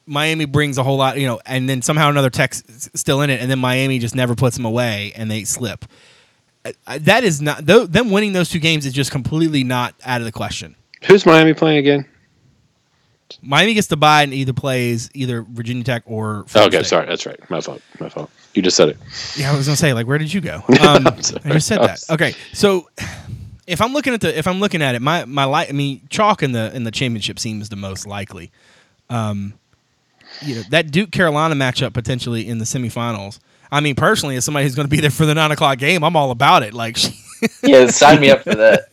[0.04, 3.40] Miami brings a whole lot, you know, and then somehow another Tech's still in it,
[3.40, 5.84] and then Miami just never puts them away, and they slip.
[6.86, 10.24] That is not tho- them winning those two games is just completely not out of
[10.24, 10.76] the question.
[11.04, 12.06] who's Miami playing again?
[13.40, 16.88] Miami gets to buy and either plays either Virginia Tech or Florida okay, State.
[16.90, 17.50] sorry, that's right.
[17.50, 17.80] My fault.
[17.98, 18.30] My fault.
[18.54, 18.98] You just said it.
[19.36, 20.62] Yeah, I was gonna say like, where did you go?
[20.82, 21.06] Um.
[21.06, 21.12] I
[21.52, 22.02] just said that.
[22.10, 22.88] Okay, so
[23.66, 26.02] if I'm looking at the if I'm looking at it, my my li- I mean,
[26.10, 28.50] chalk in the in the championship seems the most likely.
[29.08, 29.54] Um,
[30.42, 33.38] you know that Duke Carolina matchup potentially in the semifinals.
[33.72, 36.04] I mean, personally, as somebody who's going to be there for the nine o'clock game,
[36.04, 36.74] I'm all about it.
[36.74, 36.98] Like,
[37.62, 38.88] Yeah, sign me up for that.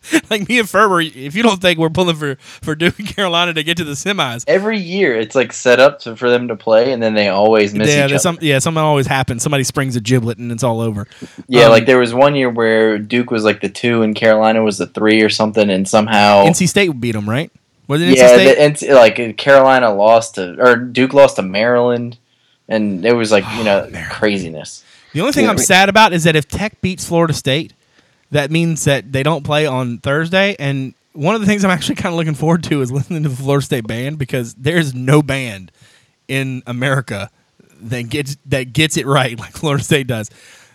[0.30, 3.52] like me and Ferber, if you don't think we're pulling for for Duke and Carolina
[3.54, 6.56] to get to the semis, Every year, it's like set up to, for them to
[6.56, 8.18] play, and then they always miss yeah, each other.
[8.18, 9.42] some yeah, something always happens.
[9.42, 11.06] Somebody springs a giblet and it's all over.
[11.48, 14.62] yeah, um, like there was one year where Duke was like the two, and Carolina
[14.62, 17.50] was the three or something, and somehow NC State would beat them, right?
[17.88, 18.26] Was it NC yeah,
[18.74, 18.88] State?
[18.88, 22.16] the, like Carolina lost to or Duke lost to Maryland.
[22.68, 24.84] And it was like you know Oh, craziness.
[25.12, 27.74] The only thing I'm sad about is that if Tech beats Florida State,
[28.30, 30.56] that means that they don't play on Thursday.
[30.58, 33.28] And one of the things I'm actually kind of looking forward to is listening to
[33.28, 35.70] the Florida State band because there's no band
[36.28, 37.30] in America
[37.82, 40.30] that gets that gets it right like Florida State does.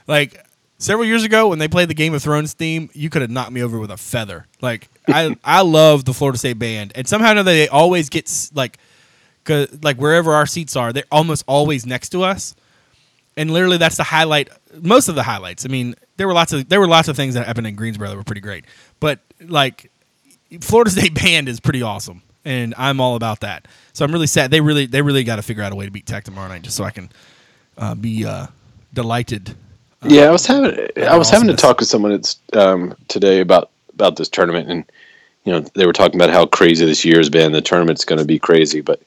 [0.06, 0.46] Like
[0.78, 3.52] several years ago when they played the Game of Thrones theme, you could have knocked
[3.52, 4.46] me over with a feather.
[4.62, 8.32] Like I I love the Florida State band, and somehow or another they always get
[8.54, 8.78] like.
[9.48, 12.56] 'Cause, Like wherever our seats are, they're almost always next to us.
[13.36, 14.50] And literally that's the highlight
[14.82, 15.66] most of the highlights.
[15.66, 18.10] I mean there were lots of there were lots of things that happened in greensboro
[18.10, 18.66] that were pretty great.
[19.00, 19.92] But like
[20.62, 23.68] florida state band is pretty awesome and i'm all about that.
[23.94, 25.92] So i'm really sad they really they really got to figure out a way to
[25.92, 27.10] beat tech tomorrow night just so i can
[27.78, 28.48] uh, be uh,
[28.94, 29.56] delighted.
[30.04, 33.70] Yeah, I was having I was having to talk with someone it's um, today about
[33.94, 34.84] about this tournament, and
[35.44, 37.52] you know they were talking about how crazy this year has been.
[37.52, 39.02] The tournament's going to be crazy, but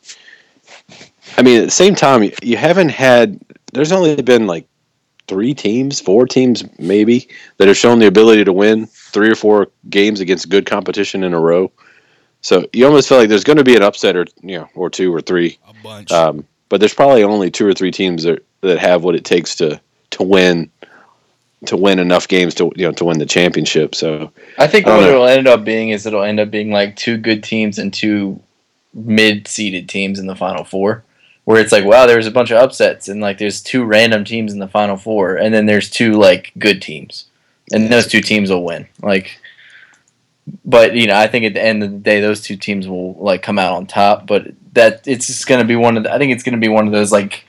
[1.37, 3.41] I mean at the same time, you, you haven't had.
[3.73, 4.67] There's only been like
[5.29, 7.29] three teams, four teams maybe
[7.59, 11.35] that have shown the ability to win three or four games against good competition in
[11.35, 11.71] a row.
[12.43, 14.91] So you almost feel like there's going to be an upset or you know or
[14.91, 18.43] two or three a bunch um, but there's probably only two or three teams that,
[18.63, 19.79] that have what it takes to
[20.11, 20.71] to win
[21.67, 23.95] to win enough games to you know to win the championship.
[23.95, 25.09] So I think I what know.
[25.09, 28.41] it'll end up being is it'll end up being like two good teams and two
[28.95, 31.05] mid-seeded teams in the final four,
[31.45, 34.53] where it's like, wow, there's a bunch of upsets and like there's two random teams
[34.53, 37.27] in the final four, and then there's two like good teams,
[37.73, 38.87] and those two teams will win.
[39.03, 39.41] Like,
[40.65, 43.15] but you know, I think at the end of the day, those two teams will
[43.15, 44.27] like come out on top.
[44.27, 46.87] But that it's just gonna be one of the, I think it's gonna be one
[46.87, 47.45] of those like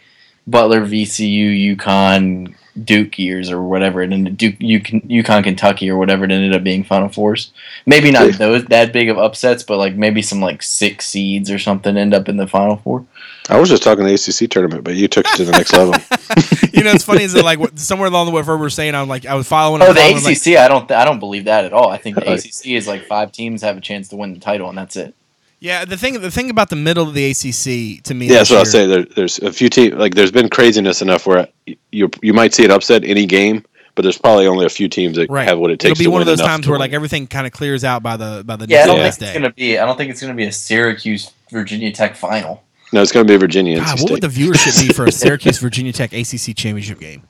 [0.47, 6.23] Butler, VCU, UConn, Duke years or whatever, and then Duke, UConn, UConn, Kentucky or whatever
[6.23, 7.51] it ended up being Final Fours.
[7.85, 11.59] Maybe not those that big of upsets, but like maybe some like six seeds or
[11.59, 13.05] something end up in the Final Four.
[13.51, 15.93] I was just talking the ACC tournament, but you took it to the next level.
[16.73, 18.95] you know it's funny is that like somewhere along the way where we were saying
[18.95, 21.45] i'm like i was following Oh, the following, like- ACC, I don't, I don't believe
[21.45, 21.89] that at all.
[21.89, 22.39] I think the Right.
[22.43, 25.13] ACC is like five teams have a chance to win the title, and that's it.
[25.59, 28.49] yeah the thing the thing about the middle of the acc to me yeah, this
[28.49, 31.47] so I'll say there, there's a few teams like there's been craziness enough where
[31.91, 35.17] you you might see it upset any game, but there's probably only a few teams
[35.17, 35.91] that right have what it takes.
[35.91, 36.79] it'll be to one win of those times where win.
[36.79, 39.19] like everything kind of clears out by the by the Yeah, I don't next think
[39.33, 39.77] day it's gonna be.
[39.77, 42.63] I don't think it's gonna be a Syracuse Virginia Tech final.
[42.91, 43.79] No, it's going to be Virginia.
[43.79, 44.03] NC God, State.
[44.03, 47.23] what would the viewership be for a Syracuse Virginia Tech ACC championship game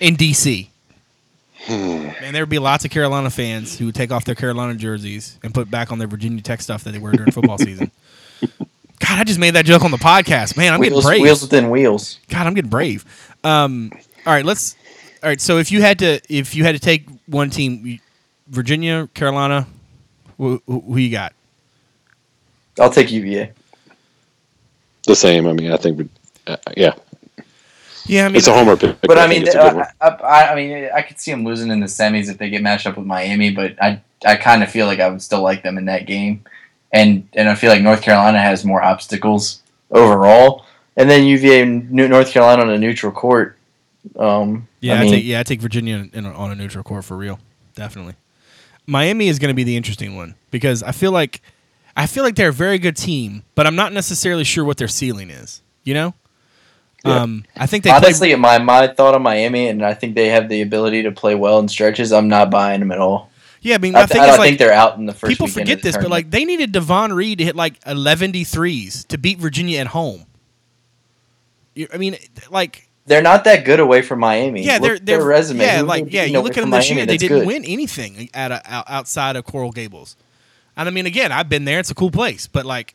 [0.00, 0.68] in DC?
[1.66, 2.06] Hmm.
[2.20, 5.38] Man, there would be lots of Carolina fans who would take off their Carolina jerseys
[5.42, 7.90] and put back on their Virginia Tech stuff that they wear during football season.
[8.98, 10.56] God, I just made that joke on the podcast.
[10.56, 11.20] Man, I'm getting brave.
[11.20, 12.18] wheels within wheels.
[12.28, 13.04] God, I'm getting brave.
[13.44, 13.90] Um,
[14.24, 14.76] all right, let's.
[15.22, 18.00] All right, so if you had to, if you had to take one team,
[18.48, 19.66] Virginia, Carolina,
[20.38, 21.32] who, who who you got?
[22.78, 23.52] I'll take UVA.
[25.06, 25.46] The same?
[25.46, 26.10] I mean, I think
[26.46, 26.94] uh, yeah,
[28.06, 29.00] Yeah, I mean, it's a homer pick.
[29.02, 29.86] But I, think mean, it's a good one.
[30.00, 32.62] I, I, I mean, I could see them losing in the semis if they get
[32.62, 33.50] matched up with Miami.
[33.50, 36.44] But I, I kind of feel like I would still like them in that game,
[36.92, 41.90] and and I feel like North Carolina has more obstacles overall, and then UVA and
[41.90, 43.56] North Carolina on a neutral court.
[44.16, 47.04] Um, Yeah, I I take yeah, I take Virginia in a, on a neutral court
[47.04, 47.40] for real,
[47.74, 48.14] definitely.
[48.86, 51.42] Miami is going to be the interesting one because I feel like
[51.96, 54.88] I feel like they're a very good team, but I'm not necessarily sure what their
[54.88, 55.62] ceiling is.
[55.84, 56.14] You know,
[57.04, 57.22] Yeah.
[57.22, 57.96] um, I think they play.
[57.96, 61.34] honestly, my my thought on Miami, and I think they have the ability to play
[61.34, 62.12] well in stretches.
[62.12, 63.30] I'm not buying them at all.
[63.62, 65.30] Yeah, I mean, I, I thing don't is think they're out in the first.
[65.30, 69.16] people forget this, but like they needed Davon Reed to hit like 11 threes to
[69.18, 70.26] beat Virginia at home.
[71.92, 72.16] I mean,
[72.50, 74.62] like they're not that good away from Miami.
[74.64, 75.60] yeah, Look they're their they're resume.
[75.64, 77.46] Yeah, Who like yeah, you look at them this Miami year; they didn't good?
[77.46, 78.60] win anything at a,
[78.92, 80.16] outside of Coral Gables.
[80.76, 82.94] And I mean, again, I've been there; it's a cool place, but like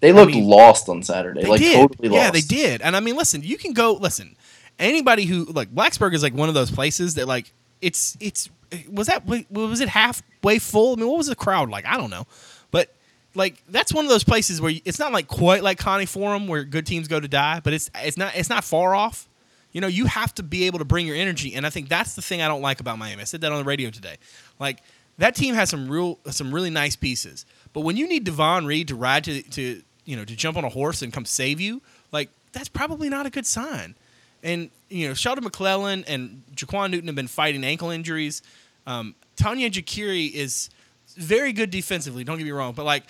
[0.00, 1.42] They looked mean, lost on Saturday.
[1.42, 1.76] They like did.
[1.76, 2.22] totally lost.
[2.22, 2.82] Yeah, they did.
[2.82, 4.36] And I mean, listen, you can go listen.
[4.78, 8.50] Anybody who like Blacksburg is like one of those places that like it's it's
[8.90, 10.94] was that was it halfway full?
[10.94, 11.86] I mean, what was the crowd like?
[11.86, 12.26] I don't know,
[12.70, 12.94] but
[13.34, 16.64] like that's one of those places where it's not like quite like Connie Forum where
[16.64, 19.28] good teams go to die, but it's it's not it's not far off.
[19.72, 22.14] You know, you have to be able to bring your energy, and I think that's
[22.14, 23.22] the thing I don't like about Miami.
[23.22, 24.16] I said that on the radio today.
[24.58, 24.82] Like
[25.18, 28.88] that team has some real some really nice pieces, but when you need Davon Reed
[28.88, 31.82] to ride to to you know to jump on a horse and come save you,
[32.10, 33.94] like that's probably not a good sign.
[34.42, 38.42] And you know, Sheldon McClellan and Ja'Quan Newton have been fighting ankle injuries.
[38.86, 40.70] Um, Tonye Jekiri is
[41.16, 42.24] very good defensively.
[42.24, 43.04] Don't get me wrong, but like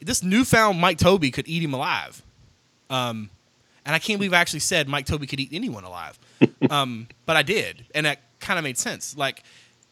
[0.00, 2.22] this newfound Mike Tobey could eat him alive.
[2.90, 3.30] Um,
[3.86, 6.18] and I can't believe I actually said Mike Tobey could eat anyone alive.
[6.70, 9.16] um, but I did, and that kind of made sense.
[9.16, 9.42] Like,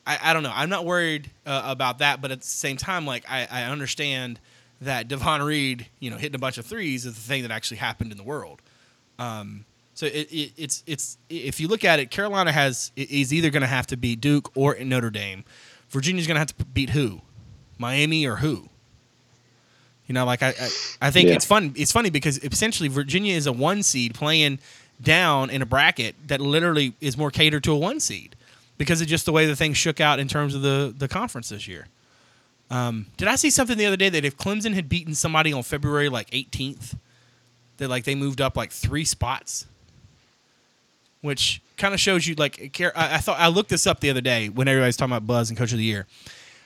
[0.06, 0.52] I, I don't know.
[0.54, 4.40] I'm not worried uh, about that, but at the same time, like I, I understand
[4.80, 7.76] that Davon Reed, you know, hitting a bunch of threes is the thing that actually
[7.76, 8.60] happened in the world.
[9.18, 13.50] Um, So it, it, it's it's if you look at it, Carolina has is either
[13.50, 15.44] going to have to beat Duke or Notre Dame.
[15.90, 17.20] Virginia's going to have to beat who,
[17.78, 18.68] Miami or who.
[20.08, 20.68] You know, like I I,
[21.02, 21.34] I think Yeah.
[21.36, 21.74] it's fun.
[21.76, 24.58] It's funny because essentially Virginia is a one seed playing
[25.00, 28.34] down in a bracket that literally is more catered to a one seed
[28.78, 31.48] because of just the way the things shook out in terms of the the conference
[31.48, 31.86] this year.
[32.70, 35.62] Um, did I see something the other day that if Clemson had beaten somebody on
[35.62, 36.96] February like 18th,
[37.76, 39.66] that like they moved up like three spots,
[41.20, 44.20] which kind of shows you like I, I thought I looked this up the other
[44.20, 46.06] day when everybody's talking about Buzz and Coach of the Year.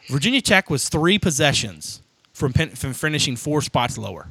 [0.08, 2.02] Virginia Tech was three possessions
[2.32, 4.28] from pen- from finishing four spots lower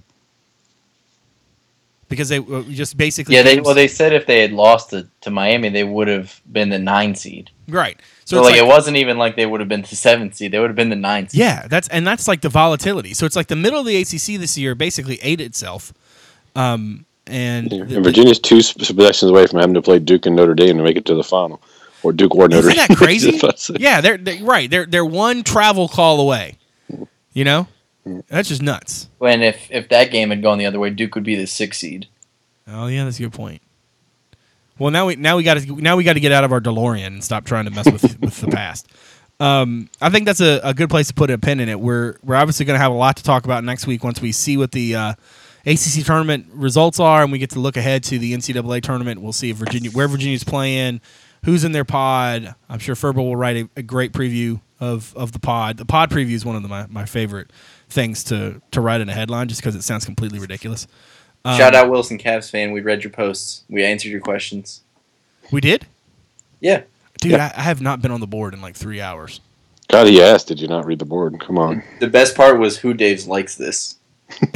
[2.09, 5.07] because they uh, just basically Yeah, they well they said if they had lost to,
[5.21, 7.49] to Miami, they would have been the nine seed.
[7.67, 7.99] right.
[8.27, 10.33] So, So, it's like, like, it wasn't even like they would have been the seventh
[10.35, 11.39] seed; they would have been the nine seed.
[11.39, 13.13] Yeah, that's and that's like the volatility.
[13.13, 15.93] So it's like the middle of the ACC this year basically ate itself,
[16.55, 17.83] um, and Yeah.
[17.83, 20.77] the- And Virginia's two s- possessions away from having to play Duke and Notre Dame
[20.77, 21.61] to make it to the final,
[22.01, 22.85] or Duke or Notre Isn't Dame.
[22.89, 23.31] that crazy?
[23.31, 23.79] That's what I said.
[23.79, 24.69] yeah, they're, they're right.
[24.71, 26.55] They're they're one travel call away.
[27.33, 27.67] You know,
[28.27, 29.09] that's just nuts.
[29.17, 31.79] When if if that game had gone the other way, Duke would be the sixth
[31.79, 32.07] seed.
[32.67, 33.61] Oh yeah, that's a good point.
[34.77, 36.61] Well, now we now we got to now we got to get out of our
[36.61, 38.87] DeLorean and stop trying to mess with with the past.
[39.39, 41.79] Um, I think that's a, a good place to put a pin in it.
[41.79, 44.31] We're we're obviously going to have a lot to talk about next week once we
[44.31, 45.13] see what the uh,
[45.65, 49.21] ACC tournament results are, and we get to look ahead to the NCAA tournament.
[49.21, 51.01] We'll see if Virginia where Virginia's playing,
[51.43, 52.55] who's in their pod.
[52.69, 55.77] I'm sure Ferber will write a, a great preview of of the pod.
[55.77, 57.51] The pod preview is one of the, my my favorite
[57.89, 60.87] things to to write in a headline, just because it sounds completely ridiculous.
[61.43, 62.71] Um, Shout out Wilson Cavs fan.
[62.71, 63.63] We read your posts.
[63.69, 64.81] We answered your questions.
[65.51, 65.85] We did.
[66.59, 66.81] Yeah.
[67.21, 67.51] Dude, Yeah.
[67.55, 69.39] I, I have not been on the board in like three hours.
[69.89, 71.39] God, he asked, "Did you not read the board?
[71.39, 73.95] Come on." The best part was who Dave's likes this.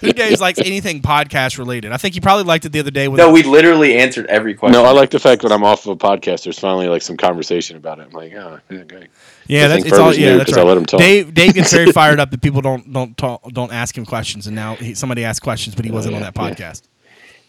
[0.00, 1.92] Who Dave's likes anything podcast related?
[1.92, 3.08] I think he probably liked it the other day.
[3.08, 4.80] No, we literally answered every question.
[4.80, 7.16] No, I like the fact that I'm off of a podcast, there's finally like some
[7.16, 8.06] conversation about it.
[8.06, 9.08] I'm like, oh, yeah, okay.
[9.48, 10.14] yeah, that's it's all.
[10.14, 10.68] Yeah, that's that's 'cause I right.
[10.68, 11.00] let him talk.
[11.00, 14.46] Dave Dave gets very fired up that people don't don't talk, don't ask him questions,
[14.46, 16.82] and now he, somebody asked questions, but he oh, wasn't on that podcast.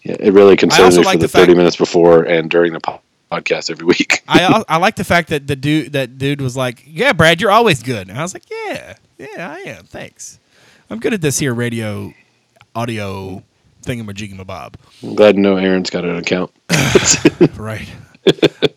[0.04, 2.74] Yeah, it really concerns me like for the, the fact- 30 minutes before and during
[2.74, 4.24] the po- podcast every week.
[4.28, 7.52] I I like the fact that the dude that dude was like, "Yeah, Brad, you're
[7.52, 9.86] always good," and I was like, "Yeah, yeah, I am.
[9.86, 10.40] Thanks.
[10.92, 12.14] I'm good at this here radio,
[12.74, 13.44] audio
[13.84, 14.74] thingamajigamabob."
[15.04, 16.52] I'm glad to know Aaron's got an account.
[17.58, 17.88] right.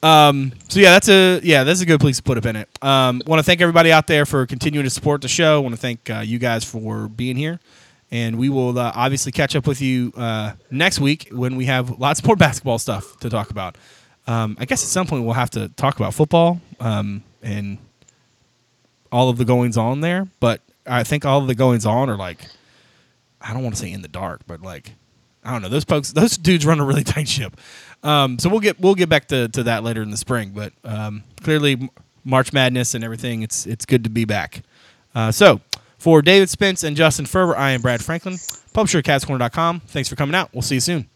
[0.02, 2.62] um, so yeah, that's a yeah, that's a good place to put a pin in
[2.62, 2.84] it.
[2.84, 5.62] Um, want to thank everybody out there for continuing to support the show.
[5.62, 7.60] Want to thank uh, you guys for being here,
[8.10, 11.98] and we will uh, obviously catch up with you uh, next week when we have
[11.98, 13.78] lots more basketball stuff to talk about.
[14.26, 17.78] Um, I guess at some point we'll have to talk about football um, and
[19.10, 22.46] all of the goings on there, but I think all the goings on are like
[23.40, 24.92] I don't want to say in the dark, but like
[25.44, 25.68] I don't know.
[25.68, 27.56] Those folks, those dudes run a really tight ship.
[28.02, 30.52] Um, so we'll get we'll get back to, to that later in the spring.
[30.54, 31.90] But um, clearly,
[32.24, 34.62] March Madness and everything, it's it's good to be back.
[35.14, 35.60] Uh, so
[35.98, 38.38] for David Spence and Justin Ferber, I am Brad Franklin,
[38.72, 39.80] publisher at CavsCorner.com.
[39.80, 40.50] Thanks for coming out.
[40.52, 41.11] We'll see you soon.